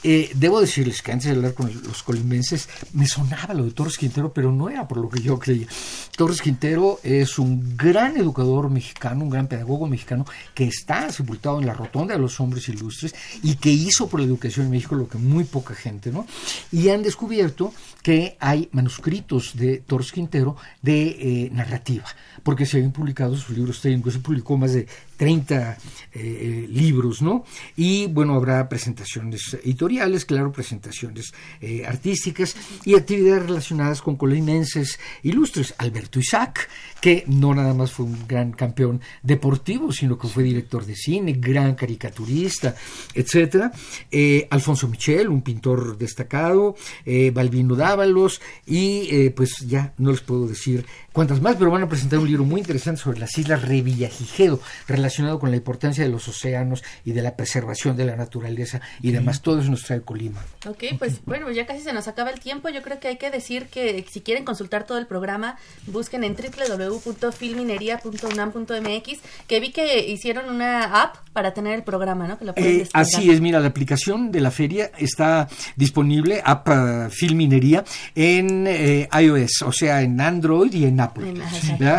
[0.07, 3.97] Eh, debo decirles que antes de hablar con los colimenses me sonaba lo de Torres
[3.97, 5.67] Quintero, pero no era por lo que yo creía.
[6.15, 11.65] Torres Quintero es un gran educador mexicano, un gran pedagogo mexicano que está sepultado en
[11.67, 15.09] la rotonda de los hombres ilustres y que hizo por la educación en México lo
[15.09, 16.27] que muy poca gente, ¿no?
[16.71, 17.73] Y han descubierto
[18.05, 22.05] que hay manuscritos de Torres Quintero de eh, narrativa,
[22.43, 24.87] porque se habían publicado sus libros técnicos, se publicó más de
[25.17, 25.79] 30
[26.13, 27.45] eh, libros, ¿no?
[27.77, 31.33] Y bueno, habrá presentaciones editoriales, claro, presentaciones
[31.63, 35.75] eh, artísticas y actividades relacionadas con colinenses ilustres.
[35.79, 36.69] Alberto Isaac,
[37.01, 41.35] que no nada más fue un gran campeón deportivo, sino que fue director de cine,
[41.39, 42.75] gran caricaturista,
[43.15, 43.73] etcétera.
[44.11, 46.77] Eh, Alfonso Michel, un pintor destacado,
[47.33, 52.19] Balbino Dávalos, y pues ya no les puedo decir cuántas más, pero van a presentar
[52.19, 56.83] un libro muy interesante sobre las islas Revillagigedo, relacionado con la importancia de los océanos
[57.05, 59.43] y de la preservación de la naturaleza y demás.
[59.43, 60.45] Todo eso nos trae Colima.
[60.67, 62.69] Ok, pues bueno, ya casi se nos acaba el tiempo.
[62.69, 66.35] Yo creo que hay que decir que si quieren consultar todo el programa, busquen en
[66.35, 72.37] www.filminería.unam.mx, que vi que hicieron una app para tener el programa, ¿no?
[72.57, 77.84] Eh, así es, mira, la aplicación de la feria está disponible, app uh, Filminería,
[78.15, 81.35] en eh, iOS, o sea, en Android y en Apple.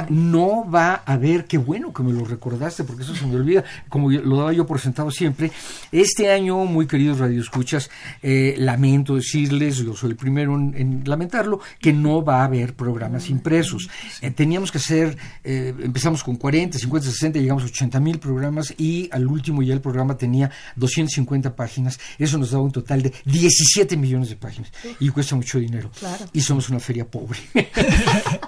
[0.09, 3.63] No va a haber, qué bueno que me lo recordaste, porque eso se me olvida,
[3.89, 5.51] como lo daba yo por sentado siempre.
[5.91, 7.89] Este año, muy queridos radioescuchas,
[8.21, 13.29] eh, lamento decirles, yo soy el primero en, lamentarlo, que no va a haber programas
[13.29, 13.89] impresos.
[14.21, 18.73] Eh, teníamos que hacer, eh, empezamos con 40, 50, 60, llegamos a 80 mil programas
[18.77, 21.99] y al último ya el programa tenía 250 páginas.
[22.17, 25.91] Eso nos daba un total de 17 millones de páginas y cuesta mucho dinero dinero.
[25.97, 26.25] Claro.
[26.33, 27.39] Y somos una feria pobre.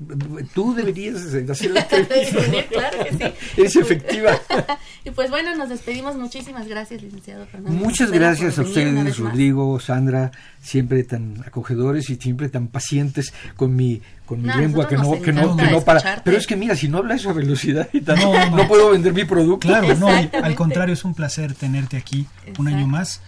[0.55, 1.17] tú deberías
[1.51, 2.65] hacer la entrevista.
[2.71, 3.61] Claro que sí.
[3.61, 4.39] Eres efectiva.
[5.05, 6.17] y pues bueno, nos despedimos.
[6.17, 7.79] Muchísimas gracias, licenciado Fernando.
[7.79, 9.19] Muchas gracias a ustedes.
[9.19, 10.31] Rodrigo, Sandra,
[10.61, 15.21] siempre tan acogedores y siempre tan pacientes con mi con mi No, lengua que no
[15.21, 16.23] que no que no para.
[16.25, 18.15] Pero es que mira, si no hablas a velocidad No,
[18.51, 18.69] no, no.
[18.69, 19.69] puedo vender mi producto.
[19.69, 22.27] Claro, no, al contrario, es un placer tenerte aquí
[22.59, 23.21] un año más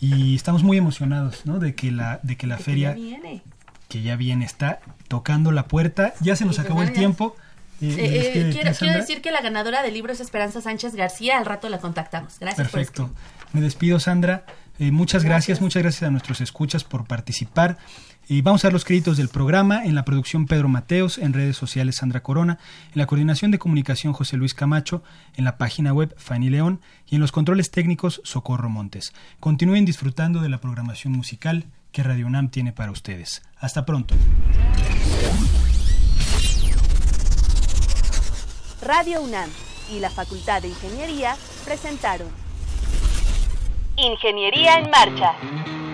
[0.00, 1.58] y estamos muy emocionados, ¿no?
[1.58, 3.42] De que la, de que la Que feria ya viene.
[3.88, 6.14] que ya viene está tocando la puerta.
[6.20, 7.36] Ya se nos Y pues acabó el tiempo.
[7.80, 11.38] Eh, Eh, ¿me eh, quiero, decir que la ganadora del libro es Esperanza Sánchez García.
[11.38, 12.38] Al rato la contactamos.
[12.40, 12.68] Gracias.
[12.68, 13.10] por Perfecto.
[13.52, 14.44] Me despido, Sandra.
[14.78, 15.58] Eh, muchas gracias.
[15.58, 15.60] Gracias.
[15.60, 17.78] muchas gracias a nuestros escuchas por participar.
[18.26, 19.84] Y vamos a ver los créditos del programa.
[19.84, 22.58] En la producción Pedro Mateos, en redes sociales Sandra Corona,
[22.92, 25.02] en la coordinación de comunicación José Luis Camacho,
[25.34, 29.12] en la página web Fanny León y en los controles técnicos Socorro Montes.
[29.40, 33.42] Continúen disfrutando de la programación musical que Radio UNAM tiene para ustedes.
[33.58, 34.14] Hasta pronto.
[38.82, 39.48] Radio UNAM
[39.90, 42.28] y la Facultad de Ingeniería presentaron
[43.96, 45.93] Ingeniería en Marcha.